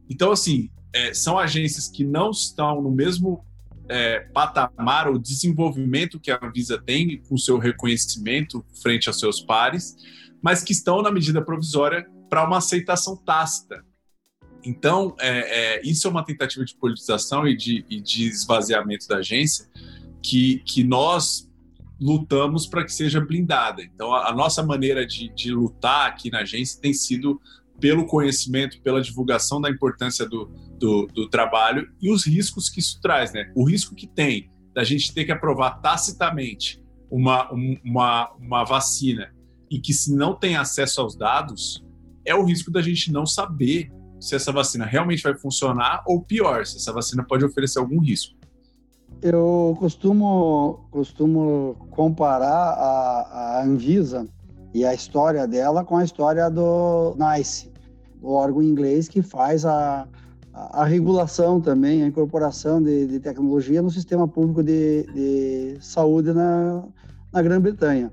Então, 0.08 0.32
assim, 0.32 0.70
é, 0.94 1.16
são 1.16 1.40
agências 1.40 1.88
que 1.88 2.04
não 2.04 2.30
estão 2.30 2.80
no 2.80 2.92
mesmo 2.92 3.44
é, 3.90 4.22
patamar 4.34 5.08
ou 5.08 5.18
desenvolvimento 5.18 6.20
que 6.20 6.32
a 6.32 6.40
Anvisa 6.42 6.82
tem 6.82 7.22
com 7.28 7.38
seu 7.38 7.58
reconhecimento 7.58 8.66
frente 8.82 9.08
aos 9.08 9.20
seus 9.20 9.42
pares, 9.42 9.96
mas 10.42 10.64
que 10.64 10.74
estão 10.74 11.02
na 11.02 11.12
medida 11.12 11.42
provisória 11.42 12.08
para 12.30 12.46
uma 12.46 12.58
aceitação 12.58 13.16
tácita. 13.16 13.84
Então, 14.66 15.16
é, 15.20 15.78
é, 15.78 15.82
isso 15.84 16.08
é 16.08 16.10
uma 16.10 16.24
tentativa 16.24 16.64
de 16.64 16.76
politização 16.76 17.48
e 17.48 17.56
de, 17.56 17.86
e 17.90 18.00
de 18.00 18.28
esvaziamento 18.28 19.08
da 19.08 19.18
agência 19.18 19.68
que, 20.22 20.60
que 20.66 20.84
nós 20.84 21.50
lutamos 22.00 22.66
para 22.66 22.84
que 22.84 22.94
seja 22.94 23.22
blindada. 23.22 23.82
Então, 23.82 24.14
a, 24.14 24.30
a 24.30 24.34
nossa 24.34 24.64
maneira 24.64 25.06
de, 25.06 25.30
de, 25.30 25.52
lutar 25.52 26.08
aqui 26.08 26.32
na 26.32 26.40
agência 26.40 26.82
tem 26.82 26.94
sido 26.94 27.42
pelo 27.80 28.06
conhecimento, 28.06 28.82
pela 28.82 29.02
divulgação 29.02 29.60
da 29.60 29.70
importância 29.70 30.28
do, 30.28 30.52
do, 30.78 31.08
do 31.08 31.30
trabalho 31.30 31.90
e 32.02 32.12
os 32.12 32.26
riscos 32.26 32.70
que 32.70 32.80
isso 32.80 33.00
traz, 33.02 33.34
né? 33.34 33.52
O 33.56 33.64
risco 33.64 33.96
que 33.96 34.08
tem 34.08 34.50
da 34.74 34.84
gente 34.84 35.14
ter 35.14 35.26
que 35.26 35.32
aprovar 35.32 35.82
tacitamente 35.82 36.82
uma, 37.10 37.52
uma, 37.52 38.32
uma 38.40 38.64
vacina 38.64 39.34
e 39.70 39.80
que 39.80 39.94
se 39.94 40.16
não 40.16 40.34
tem 40.34 40.56
acesso 40.56 41.02
aos 41.02 41.16
dados, 41.16 41.84
é 42.26 42.34
o 42.34 42.44
risco 42.44 42.72
da 42.72 42.82
gente 42.82 43.12
não 43.12 43.26
saber 43.26 43.92
se 44.20 44.36
essa 44.36 44.52
vacina 44.52 44.86
realmente 44.86 45.22
vai 45.22 45.38
funcionar 45.38 46.04
ou 46.08 46.22
pior, 46.22 46.66
se 46.66 46.78
essa 46.78 46.94
vacina 46.94 47.24
pode 47.24 47.44
oferecer 47.44 47.80
algum 47.80 48.00
risco. 48.00 48.36
Eu 49.22 49.76
costumo, 49.80 50.88
costumo 50.90 51.76
comparar 51.92 52.48
a, 52.48 53.60
a 53.60 53.64
Anvisa 53.64 54.28
e 54.74 54.84
a 54.84 54.94
história 54.94 55.48
dela 55.48 55.84
com 55.84 55.98
a 55.98 56.04
história 56.04 56.50
do 56.50 57.16
NICE, 57.18 57.72
o 58.22 58.32
órgão 58.32 58.62
inglês 58.62 59.08
que 59.08 59.22
faz 59.22 59.66
a, 59.66 60.08
a, 60.54 60.82
a 60.82 60.86
regulação 60.86 61.62
também, 61.62 62.04
a 62.04 62.08
incorporação 62.08 62.82
de, 62.82 63.06
de, 63.06 63.20
tecnologia 63.20 63.82
no 63.82 63.92
sistema 63.92 64.28
público 64.28 64.64
de, 64.64 65.04
de 65.14 65.78
saúde 65.80 66.34
na, 66.34 66.84
na 67.32 67.42
Grã-Bretanha. 67.42 68.12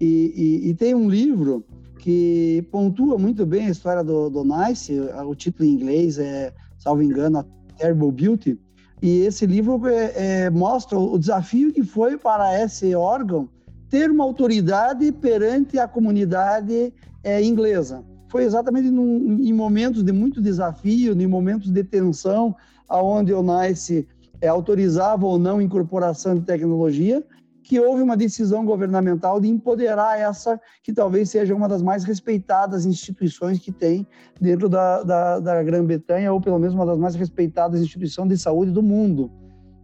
E, 0.00 0.32
e, 0.64 0.70
e, 0.70 0.74
tem 0.74 0.94
um 0.94 1.10
livro 1.10 1.62
que 1.98 2.66
pontua 2.70 3.18
muito 3.18 3.44
bem 3.44 3.66
a 3.66 3.70
história 3.70 4.02
do, 4.02 4.30
do 4.30 4.42
NICE, 4.42 4.98
o 5.26 5.34
título 5.34 5.68
em 5.68 5.72
inglês 5.72 6.18
é, 6.18 6.54
salvo 6.78 7.02
engano, 7.02 7.40
A 7.40 7.44
Terrible 7.76 8.10
Beauty, 8.10 8.58
e 9.02 9.20
esse 9.20 9.44
livro 9.44 9.86
é, 9.86 10.12
é, 10.44 10.50
mostra 10.50 10.98
o 10.98 11.18
desafio 11.18 11.72
que 11.72 11.82
foi 11.82 12.16
para 12.16 12.62
esse 12.62 12.94
órgão 12.94 13.48
ter 13.90 14.10
uma 14.10 14.24
autoridade 14.24 15.10
perante 15.10 15.78
a 15.78 15.88
comunidade 15.88 16.94
é, 17.24 17.42
inglesa. 17.42 18.04
Foi 18.28 18.44
exatamente 18.44 18.88
num, 18.88 19.38
em 19.40 19.52
momentos 19.52 20.04
de 20.04 20.12
muito 20.12 20.40
desafio, 20.40 21.20
em 21.20 21.26
momentos 21.26 21.70
de 21.70 21.82
tensão, 21.82 22.54
aonde 22.88 23.34
o 23.34 23.42
NICE 23.42 24.06
é, 24.40 24.46
autorizava 24.46 25.26
ou 25.26 25.38
não 25.38 25.60
incorporação 25.60 26.36
de 26.36 26.42
tecnologia, 26.42 27.22
que 27.62 27.78
houve 27.78 28.02
uma 28.02 28.16
decisão 28.16 28.64
governamental 28.64 29.40
de 29.40 29.48
empoderar 29.48 30.18
essa, 30.18 30.60
que 30.82 30.92
talvez 30.92 31.28
seja 31.28 31.54
uma 31.54 31.68
das 31.68 31.82
mais 31.82 32.04
respeitadas 32.04 32.86
instituições 32.86 33.58
que 33.58 33.70
tem 33.70 34.06
dentro 34.40 34.68
da, 34.68 35.02
da, 35.02 35.40
da 35.40 35.62
Grã-Bretanha, 35.62 36.32
ou 36.32 36.40
pelo 36.40 36.58
menos 36.58 36.74
uma 36.74 36.86
das 36.86 36.98
mais 36.98 37.14
respeitadas 37.14 37.80
instituições 37.80 38.28
de 38.28 38.38
saúde 38.38 38.70
do 38.70 38.82
mundo. 38.82 39.30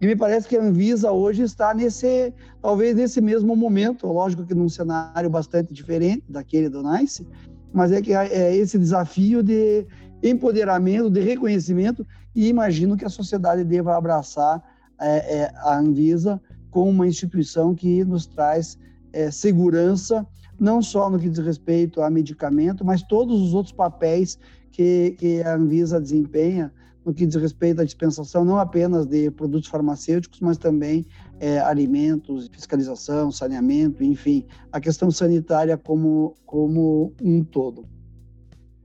E 0.00 0.06
me 0.06 0.14
parece 0.14 0.46
que 0.46 0.56
a 0.56 0.62
Anvisa 0.62 1.10
hoje 1.10 1.42
está 1.42 1.72
nesse, 1.72 2.32
talvez 2.60 2.94
nesse 2.94 3.20
mesmo 3.20 3.56
momento, 3.56 4.06
lógico 4.06 4.44
que 4.44 4.54
num 4.54 4.68
cenário 4.68 5.30
bastante 5.30 5.72
diferente 5.72 6.22
daquele 6.28 6.68
do 6.68 6.82
NICE, 6.82 7.26
mas 7.72 7.92
é 7.92 8.02
que 8.02 8.12
é 8.12 8.54
esse 8.54 8.78
desafio 8.78 9.42
de 9.42 9.86
empoderamento, 10.22 11.10
de 11.10 11.20
reconhecimento, 11.20 12.06
e 12.34 12.48
imagino 12.48 12.96
que 12.96 13.04
a 13.04 13.08
sociedade 13.08 13.64
deva 13.64 13.96
abraçar 13.96 14.62
é, 15.00 15.38
é, 15.38 15.52
a 15.56 15.78
Anvisa 15.78 16.40
como 16.70 16.90
uma 16.90 17.06
instituição 17.06 17.74
que 17.74 18.04
nos 18.04 18.26
traz 18.26 18.78
é, 19.12 19.30
segurança, 19.30 20.26
não 20.58 20.82
só 20.82 21.08
no 21.08 21.18
que 21.18 21.28
diz 21.28 21.38
respeito 21.38 22.02
a 22.02 22.10
medicamento, 22.10 22.84
mas 22.84 23.02
todos 23.02 23.40
os 23.40 23.54
outros 23.54 23.72
papéis 23.72 24.38
que, 24.70 25.16
que 25.18 25.42
a 25.42 25.54
Anvisa 25.54 26.00
desempenha 26.00 26.70
no 27.06 27.14
que 27.14 27.24
diz 27.24 27.40
respeito 27.40 27.80
à 27.80 27.84
dispensação 27.84 28.44
não 28.44 28.58
apenas 28.58 29.06
de 29.06 29.30
produtos 29.30 29.68
farmacêuticos, 29.68 30.40
mas 30.40 30.58
também 30.58 31.06
é, 31.38 31.60
alimentos, 31.60 32.48
fiscalização, 32.50 33.30
saneamento, 33.30 34.02
enfim, 34.02 34.44
a 34.72 34.80
questão 34.80 35.08
sanitária 35.08 35.78
como, 35.78 36.34
como 36.44 37.12
um 37.22 37.44
todo. 37.44 37.86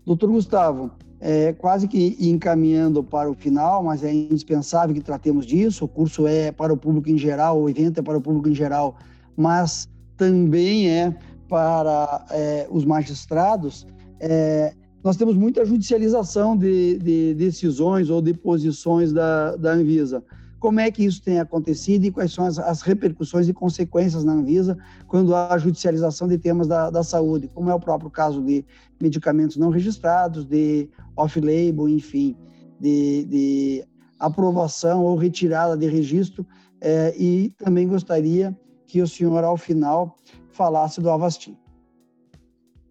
Doutor 0.05 0.29
Gustavo, 0.29 0.91
é, 1.19 1.53
quase 1.53 1.87
que 1.87 2.15
encaminhando 2.19 3.03
para 3.03 3.29
o 3.29 3.33
final, 3.33 3.83
mas 3.83 4.03
é 4.03 4.13
indispensável 4.13 4.93
que 4.93 5.01
tratemos 5.01 5.43
disso. 5.43 5.85
O 5.85 5.87
curso 5.87 6.27
é 6.27 6.51
para 6.51 6.71
o 6.71 6.77
público 6.77 7.09
em 7.09 7.17
geral, 7.17 7.59
o 7.59 7.67
evento 7.67 7.99
é 7.99 8.03
para 8.03 8.19
o 8.19 8.21
público 8.21 8.49
em 8.49 8.55
geral, 8.55 8.97
mas 9.35 9.89
também 10.15 10.87
é 10.89 11.15
para 11.49 12.23
é, 12.29 12.67
os 12.69 12.85
magistrados. 12.85 13.87
É, 14.19 14.75
nós 15.03 15.17
temos 15.17 15.35
muita 15.35 15.65
judicialização 15.65 16.55
de, 16.55 16.97
de, 16.99 17.33
decisões 17.33 18.09
ou 18.09 18.21
de 18.21 18.33
posições 18.33 19.11
da, 19.11 19.55
da 19.55 19.73
Anvisa 19.73 20.23
como 20.61 20.79
é 20.79 20.91
que 20.91 21.03
isso 21.03 21.23
tem 21.23 21.39
acontecido 21.39 22.05
e 22.05 22.11
quais 22.11 22.31
são 22.31 22.45
as, 22.45 22.59
as, 22.59 22.83
repercussões 22.83 23.49
e 23.49 23.53
consequências 23.53 24.23
na 24.23 24.33
Anvisa 24.33 24.77
quando 25.07 25.35
há 25.35 25.57
judicialização 25.57 26.27
de 26.27 26.37
temas 26.37 26.67
da, 26.67 26.91
da 26.91 27.03
saúde, 27.03 27.49
como 27.51 27.71
é 27.71 27.73
o 27.73 27.79
próprio 27.79 28.11
caso 28.11 28.43
de 28.43 28.63
medicamentos 29.01 29.57
não 29.57 29.71
registrados, 29.71 30.45
de 30.45 30.87
off-label, 31.17 31.89
enfim, 31.89 32.37
de, 32.79 33.25
de, 33.25 33.85
aprovação 34.19 35.03
ou 35.03 35.15
retirada 35.17 35.75
de 35.75 35.87
registro. 35.87 36.45
É, 36.79 37.11
e 37.17 37.49
também 37.57 37.87
gostaria 37.87 38.55
que 38.85 39.01
o 39.01 39.07
senhor, 39.07 39.43
ao 39.43 39.57
final, 39.57 40.15
falasse 40.51 41.01
do 41.01 41.09
Avastin. 41.09 41.57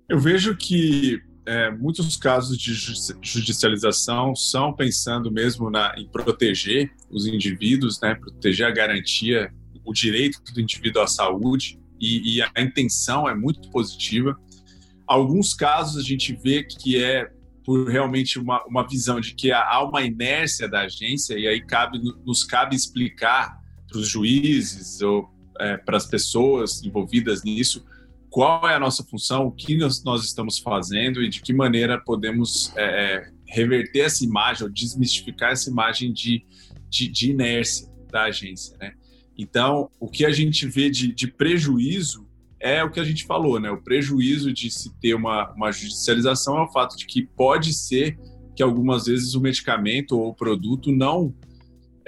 Eu 0.08 0.18
vejo 0.18 0.56
que 0.56 1.22
é, 1.46 1.70
muitos 1.70 2.16
casos 2.16 2.58
de 2.58 2.74
judicialização 3.22 4.34
são 4.36 4.72
pensando 4.72 5.30
mesmo 5.30 5.70
na, 5.70 5.94
em 5.96 6.06
proteger 6.06 6.92
os 7.10 7.26
indivíduos, 7.26 8.00
né, 8.00 8.14
proteger 8.14 8.66
a 8.66 8.70
garantia, 8.70 9.52
o 9.84 9.92
direito 9.92 10.40
do 10.52 10.60
indivíduo 10.60 11.02
à 11.02 11.06
saúde, 11.06 11.78
e, 12.00 12.36
e, 12.36 12.42
a 12.42 12.62
intenção 12.62 13.28
é 13.28 13.34
muito 13.34 13.70
positiva. 13.70 14.38
Alguns 15.06 15.52
casos 15.52 16.02
a 16.02 16.06
gente 16.06 16.34
vê 16.34 16.62
que 16.62 17.02
é 17.02 17.30
por 17.62 17.90
realmente 17.90 18.38
uma, 18.38 18.64
uma 18.64 18.86
visão 18.88 19.20
de 19.20 19.34
que 19.34 19.52
há 19.52 19.82
uma 19.82 20.02
inércia 20.02 20.66
da 20.66 20.82
agência, 20.82 21.38
e 21.38 21.46
aí 21.46 21.60
cabe, 21.60 22.00
nos 22.24 22.42
cabe 22.42 22.74
explicar 22.74 23.60
para 23.86 23.98
os 23.98 24.08
juízes 24.08 25.02
ou 25.02 25.28
é, 25.58 25.76
para 25.76 25.96
as 25.96 26.06
pessoas 26.06 26.82
envolvidas 26.82 27.42
nisso 27.42 27.84
qual 28.30 28.68
é 28.68 28.74
a 28.76 28.80
nossa 28.80 29.02
função, 29.02 29.46
o 29.46 29.50
que 29.50 29.76
nós, 29.76 30.04
nós 30.04 30.24
estamos 30.24 30.58
fazendo 30.58 31.22
e 31.22 31.28
de 31.28 31.42
que 31.42 31.52
maneira 31.52 32.00
podemos 32.00 32.72
é, 32.76 32.84
é, 32.84 33.30
reverter 33.46 34.00
essa 34.00 34.24
imagem 34.24 34.64
ou 34.64 34.72
desmistificar 34.72 35.50
essa 35.50 35.68
imagem 35.68 36.12
de, 36.12 36.44
de, 36.88 37.08
de, 37.08 37.30
inércia 37.32 37.88
da 38.10 38.24
agência, 38.24 38.76
né? 38.78 38.94
Então, 39.36 39.90
o 39.98 40.06
que 40.06 40.24
a 40.24 40.30
gente 40.30 40.66
vê 40.66 40.88
de, 40.90 41.12
de, 41.12 41.26
prejuízo 41.26 42.28
é 42.60 42.84
o 42.84 42.90
que 42.90 43.00
a 43.00 43.04
gente 43.04 43.24
falou, 43.24 43.58
né? 43.58 43.70
O 43.70 43.82
prejuízo 43.82 44.52
de 44.52 44.70
se 44.70 44.94
ter 45.00 45.14
uma, 45.14 45.50
uma 45.52 45.72
judicialização 45.72 46.58
é 46.58 46.62
o 46.62 46.72
fato 46.72 46.96
de 46.96 47.06
que 47.06 47.26
pode 47.26 47.72
ser 47.72 48.18
que 48.54 48.62
algumas 48.62 49.06
vezes 49.06 49.34
o 49.34 49.40
medicamento 49.40 50.16
ou 50.16 50.28
o 50.28 50.34
produto 50.34 50.92
não 50.92 51.34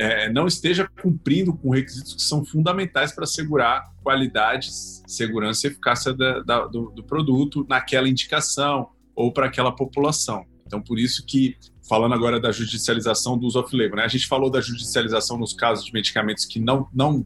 é, 0.03 0.33
não 0.33 0.49
esteja 0.49 0.89
cumprindo 1.01 1.55
com 1.55 1.71
requisitos 1.71 2.15
que 2.15 2.23
são 2.23 2.45
fundamentais 2.45 3.13
para 3.13 3.23
assegurar 3.23 3.85
qualidade, 4.03 4.69
segurança 5.07 5.67
e 5.67 5.71
eficácia 5.71 6.13
da, 6.13 6.41
da, 6.41 6.67
do, 6.67 6.91
do, 6.91 7.05
produto 7.05 7.65
naquela 7.69 8.09
indicação 8.09 8.89
ou 9.15 9.33
para 9.33 9.47
aquela 9.47 9.71
população. 9.71 10.45
Então, 10.67 10.83
por 10.83 10.99
isso 10.99 11.25
que, 11.25 11.57
falando 11.89 12.15
agora 12.15 12.41
da 12.41 12.51
judicialização 12.51 13.39
do 13.39 13.47
uso 13.47 13.61
off-label, 13.61 13.97
né? 13.97 14.03
a 14.03 14.09
gente 14.09 14.27
falou 14.27 14.51
da 14.51 14.61
judicialização 14.61 15.39
nos 15.39 15.53
casos 15.53 15.85
de 15.85 15.93
medicamentos 15.93 16.47
que 16.47 16.59
não, 16.59 16.89
não 16.93 17.25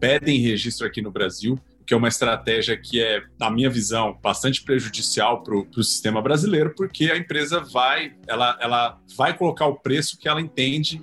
pedem 0.00 0.40
registro 0.40 0.86
aqui 0.86 1.02
no 1.02 1.10
Brasil, 1.10 1.58
que 1.86 1.92
é 1.92 1.96
uma 1.96 2.08
estratégia 2.08 2.74
que 2.74 3.02
é, 3.02 3.22
na 3.38 3.50
minha 3.50 3.68
visão, 3.68 4.18
bastante 4.22 4.62
prejudicial 4.62 5.42
para 5.42 5.54
o 5.54 5.82
sistema 5.82 6.22
brasileiro, 6.22 6.72
porque 6.74 7.10
a 7.10 7.18
empresa 7.18 7.60
vai, 7.60 8.14
ela, 8.26 8.56
ela 8.62 8.98
vai 9.14 9.36
colocar 9.36 9.66
o 9.66 9.76
preço 9.76 10.16
que 10.18 10.26
ela 10.26 10.40
entende 10.40 11.02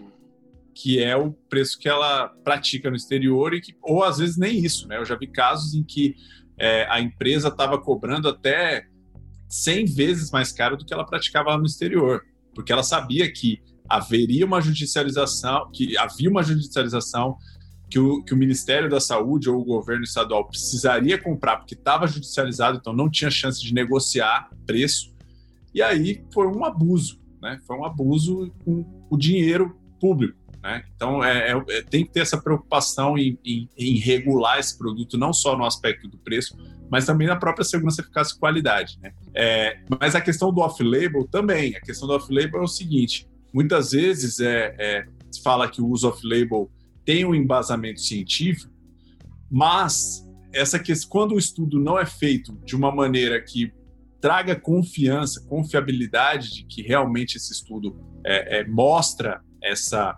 que 0.73 1.03
é 1.03 1.15
o 1.15 1.31
preço 1.31 1.77
que 1.77 1.89
ela 1.89 2.29
pratica 2.43 2.89
no 2.89 2.95
exterior 2.95 3.53
e 3.53 3.61
que, 3.61 3.75
ou 3.81 4.03
às 4.03 4.17
vezes 4.17 4.37
nem 4.37 4.59
isso, 4.63 4.87
né? 4.87 4.97
Eu 4.97 5.05
já 5.05 5.15
vi 5.15 5.27
casos 5.27 5.73
em 5.73 5.83
que 5.83 6.15
é, 6.57 6.85
a 6.89 6.99
empresa 6.99 7.49
estava 7.49 7.77
cobrando 7.79 8.29
até 8.29 8.85
100 9.49 9.85
vezes 9.85 10.31
mais 10.31 10.51
caro 10.51 10.77
do 10.77 10.85
que 10.85 10.93
ela 10.93 11.05
praticava 11.05 11.57
no 11.57 11.65
exterior, 11.65 12.23
porque 12.55 12.71
ela 12.71 12.83
sabia 12.83 13.31
que 13.31 13.61
haveria 13.87 14.45
uma 14.45 14.61
judicialização, 14.61 15.69
que 15.71 15.97
havia 15.97 16.29
uma 16.29 16.43
judicialização 16.43 17.37
que 17.89 17.99
o, 17.99 18.23
que 18.23 18.33
o 18.33 18.37
Ministério 18.37 18.89
da 18.89 19.01
Saúde 19.01 19.49
ou 19.49 19.59
o 19.59 19.65
governo 19.65 20.03
estadual 20.03 20.47
precisaria 20.47 21.21
comprar 21.21 21.57
porque 21.57 21.73
estava 21.73 22.07
judicializado, 22.07 22.77
então 22.77 22.93
não 22.93 23.09
tinha 23.09 23.29
chance 23.29 23.61
de 23.61 23.73
negociar 23.73 24.49
preço. 24.65 25.13
E 25.73 25.81
aí 25.81 26.23
foi 26.33 26.47
um 26.47 26.63
abuso, 26.63 27.19
né? 27.41 27.59
Foi 27.67 27.77
um 27.77 27.83
abuso 27.83 28.49
com 28.63 29.05
o 29.09 29.17
dinheiro 29.17 29.77
público. 29.99 30.40
Né? 30.61 30.83
Então, 30.95 31.23
é, 31.23 31.51
é, 31.51 31.63
é, 31.69 31.81
tem 31.81 32.05
que 32.05 32.11
ter 32.11 32.19
essa 32.19 32.39
preocupação 32.39 33.17
em, 33.17 33.37
em, 33.43 33.67
em, 33.75 33.97
regular 33.97 34.59
esse 34.59 34.77
produto, 34.77 35.17
não 35.17 35.33
só 35.33 35.57
no 35.57 35.65
aspecto 35.65 36.07
do 36.07 36.17
preço, 36.17 36.55
mas 36.89 37.05
também 37.05 37.27
na 37.27 37.35
própria 37.35 37.65
segurança, 37.65 38.01
eficácia 38.01 38.35
e 38.35 38.39
qualidade. 38.39 38.99
Né? 39.01 39.11
É, 39.33 39.79
mas 39.99 40.13
a 40.13 40.21
questão 40.21 40.53
do 40.53 40.61
off-label 40.61 41.27
também. 41.27 41.75
A 41.75 41.81
questão 41.81 42.07
do 42.07 42.13
off-label 42.13 42.61
é 42.61 42.63
o 42.63 42.67
seguinte: 42.67 43.27
muitas 43.51 43.91
vezes 43.91 44.39
é, 44.39 44.75
é, 44.77 45.05
se 45.31 45.41
fala 45.41 45.67
que 45.67 45.81
o 45.81 45.87
uso 45.87 46.07
off-label 46.07 46.69
tem 47.03 47.25
um 47.25 47.33
embasamento 47.33 47.99
científico, 47.99 48.71
mas 49.49 50.23
essa 50.53 50.77
questão, 50.77 51.09
quando 51.09 51.35
o 51.35 51.39
estudo 51.39 51.79
não 51.79 51.97
é 51.97 52.05
feito 52.05 52.55
de 52.63 52.75
uma 52.75 52.93
maneira 52.93 53.41
que 53.41 53.73
traga 54.19 54.55
confiança, 54.55 55.43
confiabilidade 55.47 56.53
de 56.53 56.65
que 56.65 56.83
realmente 56.83 57.37
esse 57.37 57.51
estudo 57.51 57.99
é, 58.23 58.63
mostra 58.67 59.41
essa 59.63 60.15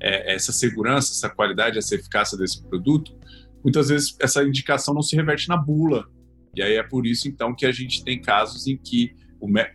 é, 0.00 0.34
essa 0.34 0.52
segurança, 0.52 1.12
essa 1.12 1.28
qualidade, 1.28 1.78
essa 1.78 1.94
eficácia 1.94 2.36
desse 2.36 2.62
produto, 2.62 3.16
muitas 3.62 3.88
vezes 3.88 4.16
essa 4.20 4.42
indicação 4.44 4.94
não 4.94 5.02
se 5.02 5.16
reverte 5.16 5.48
na 5.48 5.56
bula. 5.56 6.06
E 6.54 6.62
aí 6.62 6.74
é 6.74 6.82
por 6.82 7.06
isso, 7.06 7.28
então, 7.28 7.54
que 7.54 7.66
a 7.66 7.72
gente 7.72 8.02
tem 8.04 8.20
casos 8.20 8.66
em 8.66 8.76
que. 8.76 9.14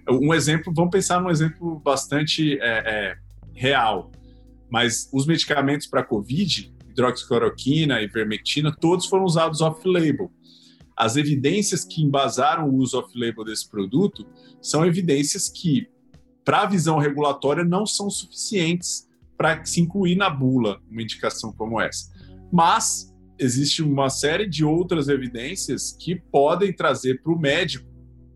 Um 0.10 0.34
exemplo, 0.34 0.74
vamos 0.76 0.90
pensar 0.90 1.22
num 1.22 1.30
exemplo 1.30 1.80
bastante 1.80 2.60
é, 2.60 2.66
é, 2.66 3.18
real, 3.54 4.12
mas 4.70 5.08
os 5.14 5.28
medicamentos 5.28 5.86
para 5.86 6.04
Covid, 6.04 6.74
hidroxicloroquina, 6.90 8.02
ivermectina, 8.02 8.76
todos 8.76 9.06
foram 9.06 9.24
usados 9.24 9.62
off-label. 9.62 10.32
as 10.98 11.16
evidências 11.16 11.86
que 11.86 12.02
embasaram 12.02 12.68
o 12.68 12.76
uso 12.76 12.98
off-label 12.98 13.46
desse 13.46 13.70
produto 13.70 14.26
são 14.60 14.84
evidências 14.86 15.48
que, 15.48 15.88
para 16.44 16.64
a 16.64 16.66
visão 16.66 16.98
regulatória, 16.98 17.64
não 17.64 17.86
são 17.86 18.10
suficientes 18.10 19.08
para 19.42 19.66
se 19.66 19.82
incluir 19.82 20.16
na 20.16 20.30
bula 20.30 20.80
uma 20.88 21.02
indicação 21.02 21.52
como 21.52 21.82
essa. 21.82 22.14
Mas 22.54 23.12
existe 23.40 23.82
uma 23.82 24.08
série 24.08 24.48
de 24.48 24.64
outras 24.64 25.08
evidências 25.08 25.98
que 26.00 26.16
podem 26.16 26.72
trazer 26.72 27.24
para 27.24 27.34
o 27.34 27.40
médico 27.40 27.90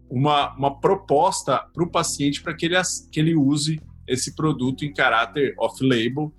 uma, 0.10 0.56
uma 0.56 0.80
proposta 0.80 1.60
para 1.72 1.84
o 1.84 1.91
paciente 1.91 2.41
para 2.41 2.56
que 2.56 2.65
ele, 2.65 2.76
que 3.12 3.20
ele 3.20 3.36
use 3.36 3.80
esse 4.08 4.34
produto 4.34 4.84
em 4.84 4.91
caráter 4.91 5.54
off-label, 5.60 6.34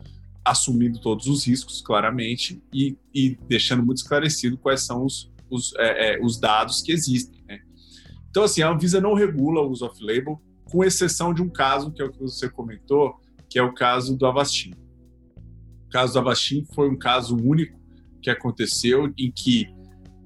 assumindo 0.44 1.00
todos 1.00 1.28
os 1.28 1.46
riscos, 1.46 1.80
claramente, 1.80 2.60
e, 2.74 2.98
e 3.14 3.38
deixando 3.48 3.86
muito 3.86 3.98
esclarecido 3.98 4.58
quais 4.58 4.84
são 4.84 5.04
os, 5.04 5.32
os, 5.48 5.72
é, 5.76 6.14
é, 6.14 6.20
os 6.20 6.40
dados 6.40 6.82
que 6.82 6.90
existem. 6.90 7.40
Né? 7.46 7.60
Então, 8.30 8.42
assim, 8.42 8.62
a 8.62 8.70
Anvisa 8.70 9.00
não 9.00 9.14
regula 9.14 9.60
o 9.60 9.70
uso 9.70 9.86
off-label, 9.86 10.42
com 10.64 10.82
exceção 10.82 11.32
de 11.32 11.40
um 11.40 11.48
caso, 11.48 11.92
que 11.92 12.02
é 12.02 12.04
o 12.04 12.10
que 12.10 12.20
você 12.20 12.48
comentou, 12.48 13.20
que 13.48 13.58
é 13.58 13.62
o 13.62 13.72
caso 13.72 14.16
do 14.16 14.26
Avastin. 14.26 14.72
O 15.86 15.90
caso 15.90 16.14
do 16.14 16.18
Avastin 16.18 16.64
foi 16.74 16.88
um 16.88 16.98
caso 16.98 17.36
único 17.36 17.78
que 18.20 18.30
aconteceu 18.30 19.12
em 19.16 19.30
que 19.30 19.66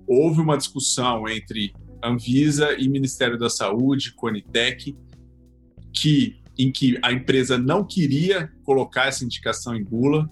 houve 0.06 0.40
uma 0.40 0.56
discussão 0.56 1.28
entre 1.28 1.72
Anvisa 2.02 2.72
e 2.78 2.88
Ministério 2.88 3.38
da 3.38 3.50
Saúde, 3.50 4.14
Conitec, 4.14 4.96
que 5.92 6.40
em 6.58 6.70
que 6.70 6.98
a 7.02 7.12
empresa 7.12 7.56
não 7.56 7.84
queria 7.84 8.52
colocar 8.64 9.06
essa 9.06 9.24
indicação 9.24 9.74
em 9.74 9.82
bula, 9.82 10.28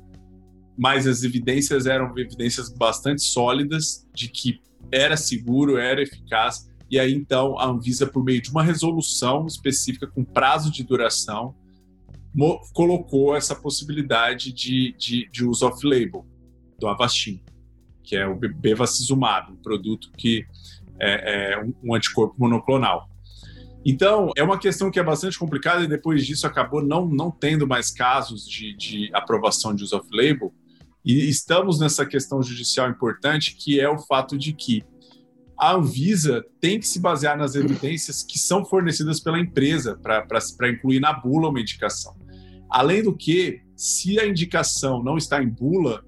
mas 0.76 1.06
as 1.06 1.22
evidências 1.22 1.86
eram 1.86 2.16
evidências 2.18 2.68
bastante 2.68 3.22
sólidas 3.22 4.06
de 4.14 4.28
que 4.28 4.60
era 4.92 5.16
seguro, 5.16 5.78
era 5.78 6.02
eficaz, 6.02 6.68
e 6.90 6.98
aí 6.98 7.12
então 7.14 7.58
a 7.58 7.66
Anvisa, 7.66 8.06
por 8.06 8.22
meio 8.22 8.40
de 8.40 8.50
uma 8.50 8.62
resolução 8.62 9.46
específica 9.46 10.06
com 10.06 10.24
prazo 10.24 10.70
de 10.70 10.82
duração, 10.84 11.54
colocou 12.72 13.34
essa 13.34 13.54
possibilidade 13.54 14.52
de, 14.52 14.94
de, 14.98 15.28
de 15.30 15.44
uso 15.44 15.66
off-label 15.66 16.26
do 16.78 16.86
Avastin, 16.86 17.42
que 18.02 18.16
é 18.16 18.26
o 18.26 18.34
bevacizumab, 18.34 19.52
um 19.52 19.56
produto 19.56 20.10
que 20.16 20.46
é, 21.00 21.52
é 21.52 21.66
um 21.82 21.94
anticorpo 21.94 22.34
monoclonal. 22.38 23.08
Então, 23.84 24.30
é 24.36 24.42
uma 24.42 24.58
questão 24.58 24.90
que 24.90 24.98
é 24.98 25.02
bastante 25.02 25.38
complicada 25.38 25.82
e 25.82 25.88
depois 25.88 26.26
disso 26.26 26.46
acabou 26.46 26.82
não, 26.82 27.06
não 27.06 27.30
tendo 27.30 27.66
mais 27.66 27.90
casos 27.90 28.46
de, 28.46 28.76
de 28.76 29.10
aprovação 29.14 29.74
de 29.74 29.82
uso 29.84 29.96
off-label. 29.96 30.52
E 31.04 31.28
estamos 31.28 31.78
nessa 31.78 32.04
questão 32.04 32.42
judicial 32.42 32.90
importante, 32.90 33.56
que 33.56 33.80
é 33.80 33.88
o 33.88 33.98
fato 33.98 34.36
de 34.36 34.52
que 34.52 34.82
a 35.58 35.72
Anvisa 35.72 36.44
tem 36.60 36.78
que 36.78 36.86
se 36.86 37.00
basear 37.00 37.36
nas 37.36 37.54
evidências 37.54 38.22
que 38.22 38.38
são 38.38 38.64
fornecidas 38.64 39.18
pela 39.20 39.40
empresa 39.40 39.98
para 40.02 40.70
incluir 40.70 41.00
na 41.00 41.12
bula 41.12 41.48
uma 41.48 41.60
indicação. 41.60 42.14
Além 42.70 43.02
do 43.02 43.16
que, 43.16 43.60
se 43.76 44.18
a 44.18 44.26
indicação 44.26 45.02
não 45.02 45.16
está 45.16 45.42
em 45.42 45.48
bula, 45.48 46.04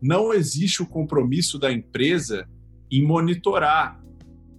não 0.00 0.32
existe 0.32 0.82
o 0.82 0.86
compromisso 0.86 1.58
da 1.58 1.72
empresa 1.72 2.48
em 2.90 3.02
monitorar 3.04 4.00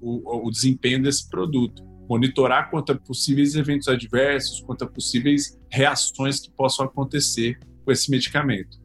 o, 0.02 0.48
o 0.48 0.52
desempenho 0.52 1.02
desse 1.02 1.30
produto, 1.30 1.84
monitorar 2.10 2.70
quanto 2.70 2.92
a 2.92 2.96
possíveis 2.96 3.56
eventos 3.56 3.88
adversos, 3.88 4.62
quanto 4.62 4.84
a 4.84 4.88
possíveis 4.88 5.60
reações 5.70 6.40
que 6.40 6.52
possam 6.52 6.86
acontecer 6.86 7.60
com 7.86 7.92
esse 7.92 8.10
medicamento. 8.10 8.78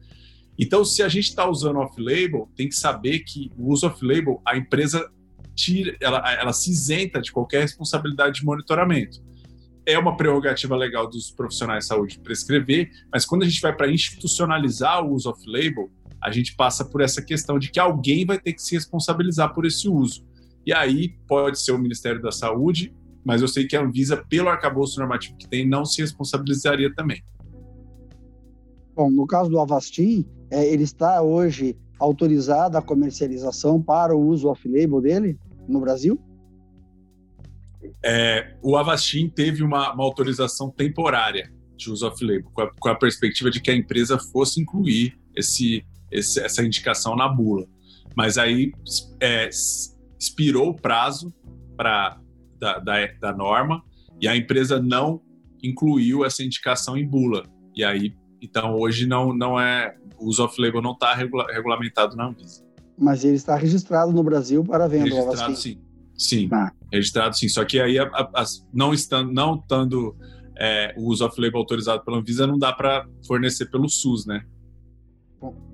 Então, 0.57 0.85
se 0.85 1.03
a 1.03 1.09
gente 1.09 1.29
está 1.29 1.49
usando 1.49 1.79
off-label, 1.79 2.49
tem 2.55 2.69
que 2.69 2.75
saber 2.75 3.19
que 3.19 3.51
o 3.57 3.71
uso 3.71 3.87
off-label, 3.87 4.41
a 4.45 4.55
empresa 4.57 5.11
tira, 5.53 5.95
ela, 6.01 6.33
ela 6.33 6.53
se 6.53 6.71
isenta 6.71 7.21
de 7.21 7.31
qualquer 7.31 7.61
responsabilidade 7.61 8.39
de 8.39 8.45
monitoramento. 8.45 9.21
É 9.85 9.97
uma 9.99 10.17
prerrogativa 10.17 10.75
legal 10.75 11.07
dos 11.07 11.29
profissionais 11.31 11.83
de 11.83 11.87
saúde 11.89 12.19
prescrever, 12.19 12.89
mas 13.11 13.25
quando 13.25 13.43
a 13.43 13.45
gente 13.45 13.61
vai 13.61 13.75
para 13.75 13.91
institucionalizar 13.91 15.05
o 15.05 15.13
uso 15.13 15.29
off-label, 15.29 15.91
a 16.21 16.31
gente 16.31 16.55
passa 16.55 16.83
por 16.83 17.01
essa 17.01 17.21
questão 17.21 17.59
de 17.59 17.69
que 17.69 17.79
alguém 17.79 18.25
vai 18.25 18.39
ter 18.39 18.53
que 18.53 18.61
se 18.61 18.73
responsabilizar 18.73 19.53
por 19.53 19.65
esse 19.65 19.87
uso. 19.87 20.25
E 20.65 20.73
aí 20.73 21.09
pode 21.27 21.59
ser 21.59 21.71
o 21.71 21.77
Ministério 21.77 22.19
da 22.19 22.31
Saúde, 22.31 22.91
mas 23.23 23.41
eu 23.41 23.47
sei 23.47 23.67
que 23.67 23.75
a 23.75 23.81
Anvisa, 23.81 24.17
pelo 24.17 24.49
arcabouço 24.49 24.99
normativo 24.99 25.37
que 25.37 25.47
tem, 25.47 25.67
não 25.67 25.85
se 25.85 26.01
responsabilizaria 26.01 26.93
também. 26.93 27.23
Bom, 28.95 29.11
no 29.11 29.27
caso 29.27 29.49
do 29.49 29.59
Avastin, 29.59 30.25
é, 30.49 30.65
ele 30.65 30.83
está 30.83 31.21
hoje 31.21 31.77
autorizado 31.99 32.77
a 32.77 32.81
comercialização 32.81 33.81
para 33.81 34.15
o 34.15 34.19
uso 34.19 34.47
off-label 34.47 35.01
dele 35.01 35.39
no 35.67 35.79
Brasil? 35.79 36.19
É, 38.03 38.55
o 38.61 38.77
Avastin 38.77 39.29
teve 39.29 39.63
uma, 39.63 39.93
uma, 39.93 40.03
autorização 40.03 40.69
temporária 40.69 41.51
de 41.75 41.89
uso 41.89 42.07
off-label, 42.07 42.49
com, 42.53 42.69
com, 42.79 42.89
a 42.89 42.95
perspectiva 42.95 43.49
de 43.49 43.61
que 43.61 43.69
a 43.69 43.75
empresa 43.75 44.17
fosse 44.17 44.61
incluir 44.61 45.17
esse, 45.35 45.85
esse, 46.11 46.39
essa 46.39 46.63
indicação 46.63 47.15
na 47.15 47.27
bula. 47.27 47.65
Mas 48.15 48.37
aí 48.37 48.71
é, 49.19 49.49
expirou 50.19 50.69
o 50.69 50.75
prazo 50.75 51.33
pra, 51.75 52.19
da, 52.59 52.79
da, 52.79 53.07
da 53.19 53.33
norma 53.33 53.83
e 54.21 54.27
a 54.27 54.35
empresa 54.35 54.81
não 54.81 55.21
incluiu 55.61 56.23
essa 56.23 56.43
indicação 56.43 56.97
em 56.97 57.07
bula. 57.07 57.43
E 57.75 57.83
aí, 57.83 58.13
então, 58.41 58.75
hoje 58.75 59.05
não, 59.05 59.33
não 59.33 59.59
é. 59.59 59.95
O 60.17 60.27
uso 60.27 60.43
off-label 60.45 60.81
não 60.81 60.93
está 60.93 61.13
regula, 61.13 61.45
regulamentado 61.51 62.15
na 62.15 62.27
Anvisa. 62.27 62.63
Mas 62.97 63.25
ele 63.25 63.35
está 63.35 63.55
registrado 63.55 64.13
no 64.13 64.23
Brasil 64.23 64.63
para 64.63 64.87
venda. 64.87 65.13
Registrado 65.13 65.55
sim. 65.57 65.77
Sim, 66.17 66.49
ah. 66.51 66.71
registrado 66.91 67.35
sim. 67.35 67.49
Só 67.49 67.65
que 67.65 67.79
aí, 67.79 67.99
a, 67.99 68.05
a, 68.05 68.45
não 68.73 68.93
estando, 68.93 69.31
não 69.31 69.55
estando 69.55 70.15
é, 70.57 70.93
o 70.97 71.09
uso 71.09 71.25
off-label 71.25 71.59
autorizado 71.59 72.03
pela 72.03 72.17
Anvisa, 72.17 72.47
não 72.47 72.57
dá 72.57 72.71
para 72.71 73.05
fornecer 73.27 73.65
pelo 73.67 73.89
SUS, 73.89 74.25
né? 74.25 74.43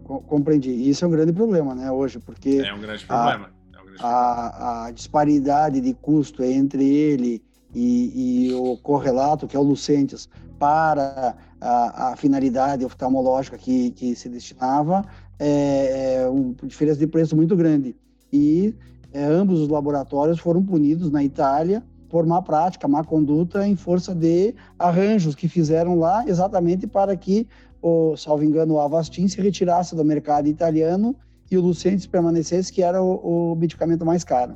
Compreendi. 0.04 0.72
Isso 0.90 1.06
é 1.06 1.08
um 1.08 1.12
grande 1.12 1.32
problema, 1.32 1.74
né, 1.74 1.90
hoje, 1.92 2.20
porque... 2.20 2.62
É 2.66 2.74
um 2.74 2.82
grande 2.82 3.06
problema. 3.06 3.50
A, 3.74 3.78
é 3.78 3.82
um 3.82 3.86
grande 3.86 4.04
a, 4.04 4.86
a, 4.88 4.92
disparidade 4.92 5.80
de 5.80 5.94
custo 5.94 6.44
entre 6.44 6.84
ele 6.84 7.42
e, 7.74 8.50
e, 8.50 8.54
o 8.54 8.78
correlato, 8.78 9.48
que 9.48 9.56
é 9.56 9.60
o 9.60 9.64
Lucentes, 9.64 10.28
para 10.60 11.38
a, 11.62 12.12
a 12.12 12.16
finalidade 12.18 12.84
oftalmológica 12.84 13.58
que, 13.58 13.92
que 13.92 14.16
se 14.16 14.28
destinava, 14.28 15.06
é, 15.40 16.16
é 16.16 16.28
uma 16.28 16.54
diferença 16.64 17.00
de 17.00 17.08
preço 17.08 17.36
muito 17.36 17.56
grande. 17.56 17.96
E 18.34 18.76
é, 19.14 19.24
ambos 19.24 19.60
os 19.60 19.68
laboratórios 19.68 20.40
foram 20.40 20.64
punidos 20.64 21.12
na 21.12 21.24
Itália 21.24 21.84
por 22.10 22.26
má 22.26 22.42
prática, 22.42 22.88
má 22.88 23.04
conduta, 23.04 23.66
em 23.66 23.76
força 23.76 24.14
de 24.14 24.54
arranjos 24.78 25.34
que 25.34 25.48
fizeram 25.48 25.98
lá 25.98 26.26
exatamente 26.28 26.86
para 26.86 27.16
que 27.16 27.48
o, 27.82 28.16
salvo 28.18 28.44
engano, 28.44 28.74
o 28.74 28.80
Avastin 28.80 29.28
se 29.28 29.42
retirasse 29.42 29.96
do 29.96 30.04
mercado 30.04 30.48
italiano 30.48 31.16
e 31.50 31.58
o 31.58 31.62
Lucentis 31.62 32.06
permanecesse, 32.06 32.72
que 32.72 32.84
era 32.84 33.02
o, 33.02 33.52
o 33.52 33.56
medicamento 33.56 34.06
mais 34.06 34.24
caro. 34.24 34.56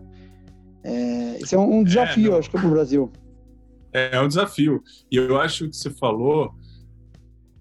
É, 0.83 1.37
esse 1.41 1.55
é 1.55 1.57
um, 1.57 1.79
um 1.79 1.83
desafio, 1.83 2.33
é, 2.33 2.39
acho 2.39 2.49
que, 2.49 2.57
para 2.57 2.67
o 2.67 2.71
Brasil. 2.71 3.11
É, 3.91 4.15
é, 4.15 4.21
um 4.21 4.27
desafio. 4.27 4.83
E 5.09 5.15
eu 5.15 5.39
acho 5.39 5.69
que 5.69 5.75
você 5.75 5.89
falou, 5.89 6.53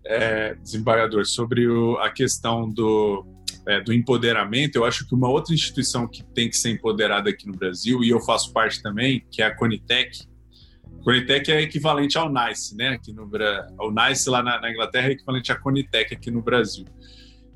é, 0.05 0.55
desembargador, 0.57 1.25
sobre 1.25 1.67
o, 1.67 1.97
a 1.99 2.11
questão 2.11 2.69
do, 2.69 3.25
é, 3.67 3.81
do 3.81 3.93
empoderamento. 3.93 4.77
Eu 4.77 4.85
acho 4.85 5.07
que 5.07 5.15
uma 5.15 5.29
outra 5.29 5.55
instituição 5.55 6.07
que 6.07 6.23
tem 6.23 6.49
que 6.49 6.57
ser 6.57 6.71
empoderada 6.71 7.31
aqui 7.31 7.47
no 7.47 7.55
Brasil, 7.55 8.03
e 8.05 8.11
eu 8.11 8.21
faço 8.21 8.53
parte 8.53 8.83
também, 8.83 9.25
que 9.31 9.43
é 9.43 9.47
a 9.47 9.55
Conitec, 9.55 10.27
Conitec 11.05 11.53
é 11.53 11.61
equivalente 11.61 12.17
ao 12.17 12.33
NICE, 12.33 12.75
né? 12.77 12.89
Aqui 12.89 13.13
no 13.13 13.31
o 13.79 13.91
NICE 13.91 14.31
lá 14.31 14.43
na, 14.43 14.59
na, 14.59 14.71
Inglaterra 14.71 15.09
é 15.09 15.13
equivalente 15.13 15.53
à 15.53 15.55
Conitec 15.55 16.15
aqui 16.15 16.31
no 16.31 16.41
Brasil. 16.41 16.87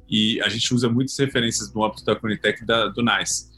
E 0.08 0.38
a 0.42 0.48
gente 0.50 0.72
usa 0.74 0.88
muitas 0.88 1.18
referências 1.18 1.72
no 1.72 1.82
âmbito 1.82 2.04
da 2.04 2.14
Conitec 2.14 2.64
da, 2.66 2.88
do 2.88 3.02
NICE. 3.02 3.48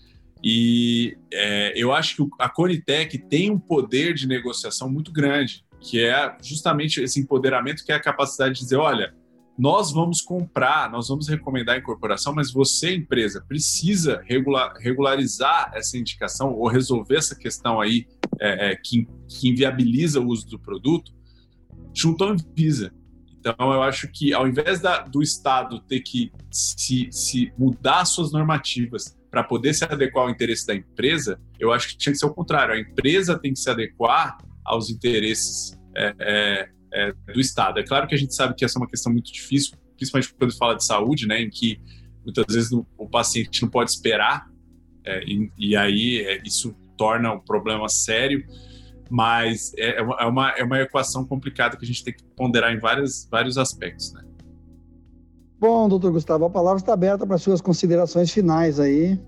E 0.43 1.19
é, 1.33 1.73
eu 1.77 1.93
acho 1.93 2.17
que 2.17 2.31
a 2.39 2.49
Conitec 2.49 3.19
tem 3.19 3.51
um 3.51 3.59
poder 3.59 4.15
de 4.15 4.29
negociação 4.29 4.89
muito 4.89 5.13
grande, 5.13 5.65
que 5.81 6.01
é 6.01 6.37
justamente 6.41 7.03
esse 7.03 7.19
empoderamento, 7.19 7.85
que 7.85 7.91
é 7.91 7.97
a 7.97 8.01
capacidade 8.01 8.55
de 8.55 8.61
dizer, 8.61 8.77
olha, 8.77 9.13
nós 9.61 9.93
vamos 9.93 10.23
comprar, 10.23 10.91
nós 10.91 11.09
vamos 11.09 11.29
recomendar 11.29 11.75
a 11.75 11.79
incorporação, 11.79 12.35
mas 12.35 12.51
você, 12.51 12.95
empresa, 12.95 13.45
precisa 13.47 14.23
regular, 14.27 14.73
regularizar 14.81 15.71
essa 15.75 15.99
indicação 15.99 16.55
ou 16.55 16.67
resolver 16.67 17.17
essa 17.17 17.37
questão 17.37 17.79
aí 17.79 18.07
é, 18.41 18.71
é, 18.71 18.77
que, 18.77 19.07
que, 19.29 19.51
inviabiliza 19.51 20.19
o 20.19 20.29
uso 20.29 20.47
do 20.47 20.59
produto 20.59 21.13
junto 21.93 22.25
à 22.25 22.31
Anvisa. 22.31 22.91
Então, 23.39 23.55
eu 23.71 23.83
acho 23.83 24.09
que 24.11 24.33
ao 24.33 24.49
invés 24.49 24.81
da, 24.81 25.03
do 25.03 25.23
Estado 25.23 25.79
ter 25.81 26.01
que 26.01 26.33
se, 26.51 27.11
se 27.13 27.53
mudar 27.59 28.07
suas 28.07 28.33
normativas 28.33 29.15
para 29.31 29.45
poder 29.45 29.75
se 29.75 29.85
adequar 29.85 30.25
ao 30.25 30.31
interesse 30.31 30.67
da 30.67 30.75
empresa, 30.75 31.39
eu 31.59 31.71
acho 31.71 31.87
que 31.89 31.99
tinha 31.99 32.15
que 32.15 32.19
ser 32.19 32.25
o 32.25 32.33
contrário. 32.33 32.73
A 32.73 32.81
empresa 32.81 33.39
tem 33.39 33.53
que 33.53 33.59
se 33.59 33.69
adequar 33.69 34.39
aos 34.65 34.89
interesses 34.89 35.79
é, 35.95 36.71
é 36.93 37.11
é, 37.11 37.33
do 37.33 37.41
Estado. 37.41 37.79
É 37.79 37.83
claro 37.83 38.07
que 38.07 38.15
a 38.15 38.19
gente 38.19 38.35
sabe 38.35 38.55
que 38.55 38.65
essa 38.65 38.79
é 38.79 38.81
uma 38.81 38.89
questão 38.89 39.13
muito 39.13 39.33
difícil, 39.33 39.77
principalmente 39.97 40.35
quando 40.35 40.57
fala 40.57 40.75
de 40.75 40.85
saúde, 40.85 41.27
né, 41.27 41.41
em 41.41 41.51
que 41.51 41.81
muitas 42.25 42.45
vezes 42.55 42.71
o 42.73 43.09
paciente 43.09 43.63
não 43.63 43.69
pode 43.69 43.91
esperar 43.91 44.49
É, 45.03 45.25
e, 45.25 45.51
e, 45.57 45.77
aí 45.77 46.21
é, 46.21 46.43
isso 46.45 46.75
torna 46.97 47.33
o 47.33 47.41
problema 47.41 47.89
sério, 47.89 48.45
mas 49.09 49.73
é, 49.79 49.97
é, 49.99 50.27
uma, 50.27 50.51
é 50.51 50.63
uma 50.63 50.79
equação 50.79 51.25
complicada 51.25 51.75
que 51.77 51.85
a 51.85 51.87
gente 51.87 52.05
tem 52.05 52.13
que 52.13 52.23
ponderar 52.37 52.71
em 52.71 52.79
vários, 52.79 53.27
vários 53.31 53.57
aspectos, 53.57 54.13
né? 54.13 54.23
Bom, 55.59 55.89
doutor 55.89 56.13
Gustavo, 56.13 56.45
a 56.45 56.51
palavra 56.51 56.81
está 56.81 56.93
aberta 56.93 57.27
para 57.27 57.39
suas 57.39 57.63
considerações 57.63 58.31
finais 58.31 58.79
aí. 58.79 59.19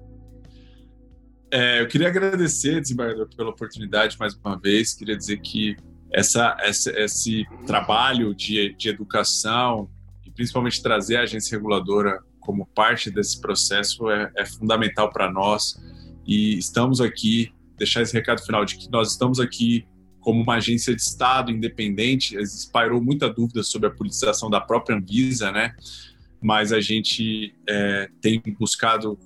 É, 1.51 1.81
eu 1.81 1.89
queria 1.89 2.09
agradecer, 2.09 2.81
desembargador, 2.81 3.29
pela 3.35 3.51
oportunidade 3.51 4.17
mais 4.19 4.35
uma 4.35 4.59
vez. 4.59 4.95
Queria 4.95 5.17
dizer 5.17 5.39
que 5.41 5.77
essa, 6.13 6.57
essa, 6.61 6.91
esse 6.99 7.45
trabalho 7.67 8.35
de, 8.35 8.75
de 8.75 8.89
educação 8.89 9.91
e 10.25 10.31
principalmente 10.31 10.83
trazer 10.83 11.17
a 11.17 11.23
agência 11.23 11.57
reguladora 11.57 12.21
como 12.41 12.67
parte 12.67 13.11
desse 13.11 13.41
processo 13.41 14.11
é, 14.11 14.31
é 14.37 14.45
fundamental 14.45 15.11
para 15.11 15.31
nós. 15.31 15.81
E 16.27 16.59
estamos 16.59 17.01
aqui, 17.01 17.53
deixar 17.77 18.03
esse 18.03 18.13
recado 18.13 18.43
final 18.43 18.65
de 18.65 18.77
que 18.77 18.91
nós 18.91 19.13
estamos 19.13 19.41
aqui 19.41 19.87
como 20.21 20.43
uma 20.43 20.57
agência 20.57 20.95
de 20.95 21.01
Estado 21.01 21.51
independente. 21.51 22.37
Espairou 22.37 23.03
muita 23.03 23.29
dúvida 23.29 23.63
sobre 23.63 23.89
a 23.89 23.93
politização 23.93 24.51
da 24.51 24.61
própria 24.61 24.97
Anvisa, 24.97 25.51
né? 25.51 25.75
mas 26.43 26.73
a 26.73 26.81
gente 26.81 27.55
é, 27.69 28.09
tem 28.21 28.43
buscado 28.59 29.17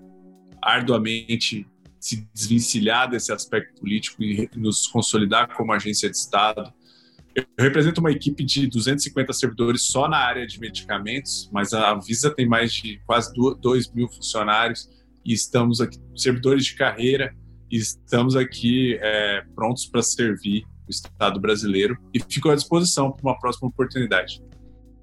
arduamente 0.61 1.67
se 2.01 2.29
desvencilhar 2.33 3.11
desse 3.11 3.33
aspecto 3.33 3.81
político 3.81 4.23
e 4.23 4.49
nos 4.57 4.87
consolidar 4.87 5.55
como 5.57 5.73
agência 5.73 6.11
de 6.11 6.17
Estado. 6.17 6.73
Eu 7.35 7.45
represento 7.59 8.01
uma 8.01 8.11
equipe 8.11 8.45
de 8.45 8.67
250 8.67 9.33
servidores 9.33 9.83
só 9.83 10.09
na 10.09 10.17
área 10.17 10.47
de 10.47 10.59
medicamentos, 10.59 11.51
mas 11.53 11.73
a 11.73 11.95
Visa 11.95 12.31
tem 12.31 12.47
mais 12.47 12.73
de 12.73 12.99
quase 13.07 13.33
2 13.35 13.93
mil 13.93 14.09
funcionários 14.09 14.89
e 15.25 15.33
estamos 15.33 15.81
aqui, 15.81 15.99
servidores 16.15 16.65
de 16.65 16.77
carreira, 16.77 17.35
e 17.71 17.77
estamos 17.77 18.37
aqui 18.37 18.97
é, 19.03 19.43
prontos 19.55 19.87
para 19.87 20.01
servir 20.01 20.65
o 20.87 20.91
Estado 20.91 21.41
brasileiro 21.41 21.99
e 22.15 22.21
fico 22.21 22.49
à 22.49 22.55
disposição 22.55 23.11
para 23.11 23.31
uma 23.31 23.39
próxima 23.39 23.69
oportunidade. 23.69 24.41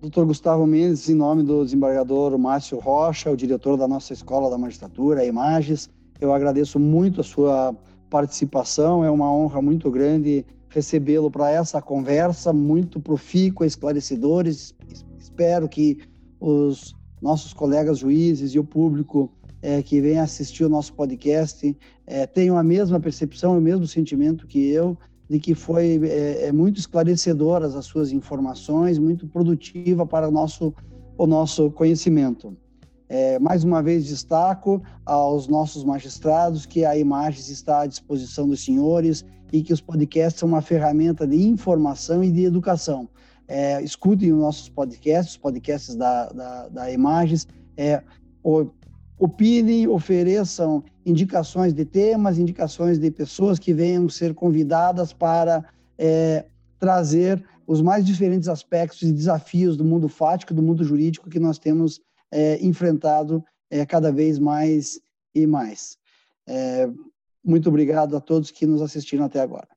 Doutor 0.02 0.26
Gustavo 0.26 0.66
Mendes, 0.66 1.08
em 1.10 1.16
nome 1.16 1.44
do 1.44 1.64
desembargador 1.64 2.38
Márcio 2.38 2.78
Rocha, 2.80 3.32
o 3.32 3.38
diretor 3.38 3.78
da 3.78 3.88
nossa 3.88 4.12
Escola 4.12 4.50
da 4.50 4.58
Magistratura, 4.58 5.22
a 5.22 5.26
Images, 5.26 5.90
eu 6.24 6.34
agradeço 6.34 6.80
muito 6.80 7.22
a 7.22 7.24
sua 7.24 7.76
participação, 8.10 9.04
é 9.04 9.10
uma 9.10 9.32
honra 9.32 9.62
muito 9.62 9.90
grande 9.90 10.46
recebê-lo 10.70 11.30
para 11.30 11.52
essa 11.52 11.82
conversa 11.82 12.52
muito 12.52 13.00
profícua, 13.00 13.66
esclarecedores. 13.66 14.76
Espero 15.18 15.70
que 15.70 16.00
os 16.40 16.96
nossos 17.22 17.54
colegas 17.54 18.00
juízes 18.00 18.54
e 18.56 18.60
o 18.60 18.64
público 18.64 19.32
é, 19.62 19.82
que 19.82 20.02
vem 20.02 20.20
assistir 20.20 20.64
o 20.64 20.70
nosso 20.70 20.94
podcast 20.94 21.76
é, 22.06 22.26
tenham 22.26 22.58
a 22.58 22.64
mesma 22.64 23.00
percepção, 23.00 23.58
o 23.58 23.62
mesmo 23.62 23.88
sentimento 23.88 24.48
que 24.48 24.70
eu 24.70 24.98
de 25.30 25.40
que 25.40 25.56
foi 25.56 26.00
é, 26.04 26.48
é, 26.48 26.52
muito 26.52 26.80
esclarecedoras 26.80 27.76
as 27.76 27.86
suas 27.86 28.12
informações, 28.12 29.00
muito 29.00 29.28
produtiva 29.28 30.06
para 30.06 30.28
o 30.28 30.32
nosso, 30.32 30.74
o 31.18 31.26
nosso 31.26 31.72
conhecimento. 31.72 32.56
É, 33.16 33.38
mais 33.38 33.64
uma 33.64 33.80
vez 33.84 34.08
destaco 34.08 34.82
aos 35.06 35.48
nossos 35.48 35.84
magistrados 35.84 36.66
que 36.66 36.84
a 36.84 36.98
Imagens 36.98 37.48
está 37.48 37.82
à 37.82 37.86
disposição 37.86 38.50
dos 38.50 38.66
senhores 38.66 39.24
e 39.52 39.62
que 39.62 39.72
os 39.72 39.80
podcasts 39.80 40.40
são 40.40 40.50
uma 40.50 40.64
ferramenta 40.64 41.28
de 41.28 41.38
informação 41.46 42.24
e 42.24 42.32
de 42.32 42.44
educação. 42.44 43.08
É, 43.48 43.80
escutem 43.84 44.34
os 44.34 44.40
nossos 44.40 44.68
podcasts, 44.68 45.34
os 45.34 45.38
podcasts 45.38 45.94
da, 45.94 46.30
da, 46.30 46.70
da 46.70 46.92
Imagens, 46.92 47.48
é, 47.78 48.02
opinem, 49.20 49.88
ofereçam 49.88 50.84
indicações 51.06 51.72
de 51.72 51.86
temas, 51.86 52.40
indicações 52.40 52.98
de 52.98 53.12
pessoas 53.12 53.60
que 53.60 53.76
venham 53.76 54.10
ser 54.10 54.34
convidadas 54.34 55.14
para 55.14 55.64
é, 56.00 56.46
trazer 56.80 57.46
os 57.68 57.80
mais 57.80 58.08
diferentes 58.08 58.50
aspectos 58.50 59.04
e 59.04 59.12
desafios 59.12 59.78
do 59.78 59.86
mundo 59.86 60.10
fático, 60.10 60.52
do 60.52 60.64
mundo 60.64 60.84
jurídico 60.84 61.30
que 61.30 61.40
nós 61.40 61.60
temos 61.60 62.02
é, 62.34 62.58
enfrentado 62.66 63.44
é, 63.70 63.86
cada 63.86 64.12
vez 64.12 64.40
mais 64.40 65.00
e 65.36 65.46
mais. 65.46 65.98
É, 66.48 66.90
muito 67.44 67.70
obrigado 67.70 68.18
a 68.18 68.22
todos 68.22 68.50
que 68.50 68.66
nos 68.66 68.82
assistiram 68.82 69.26
até 69.26 69.40
agora. 69.40 69.68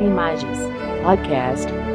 Imagens 0.00 0.58
Podcast 1.02 1.87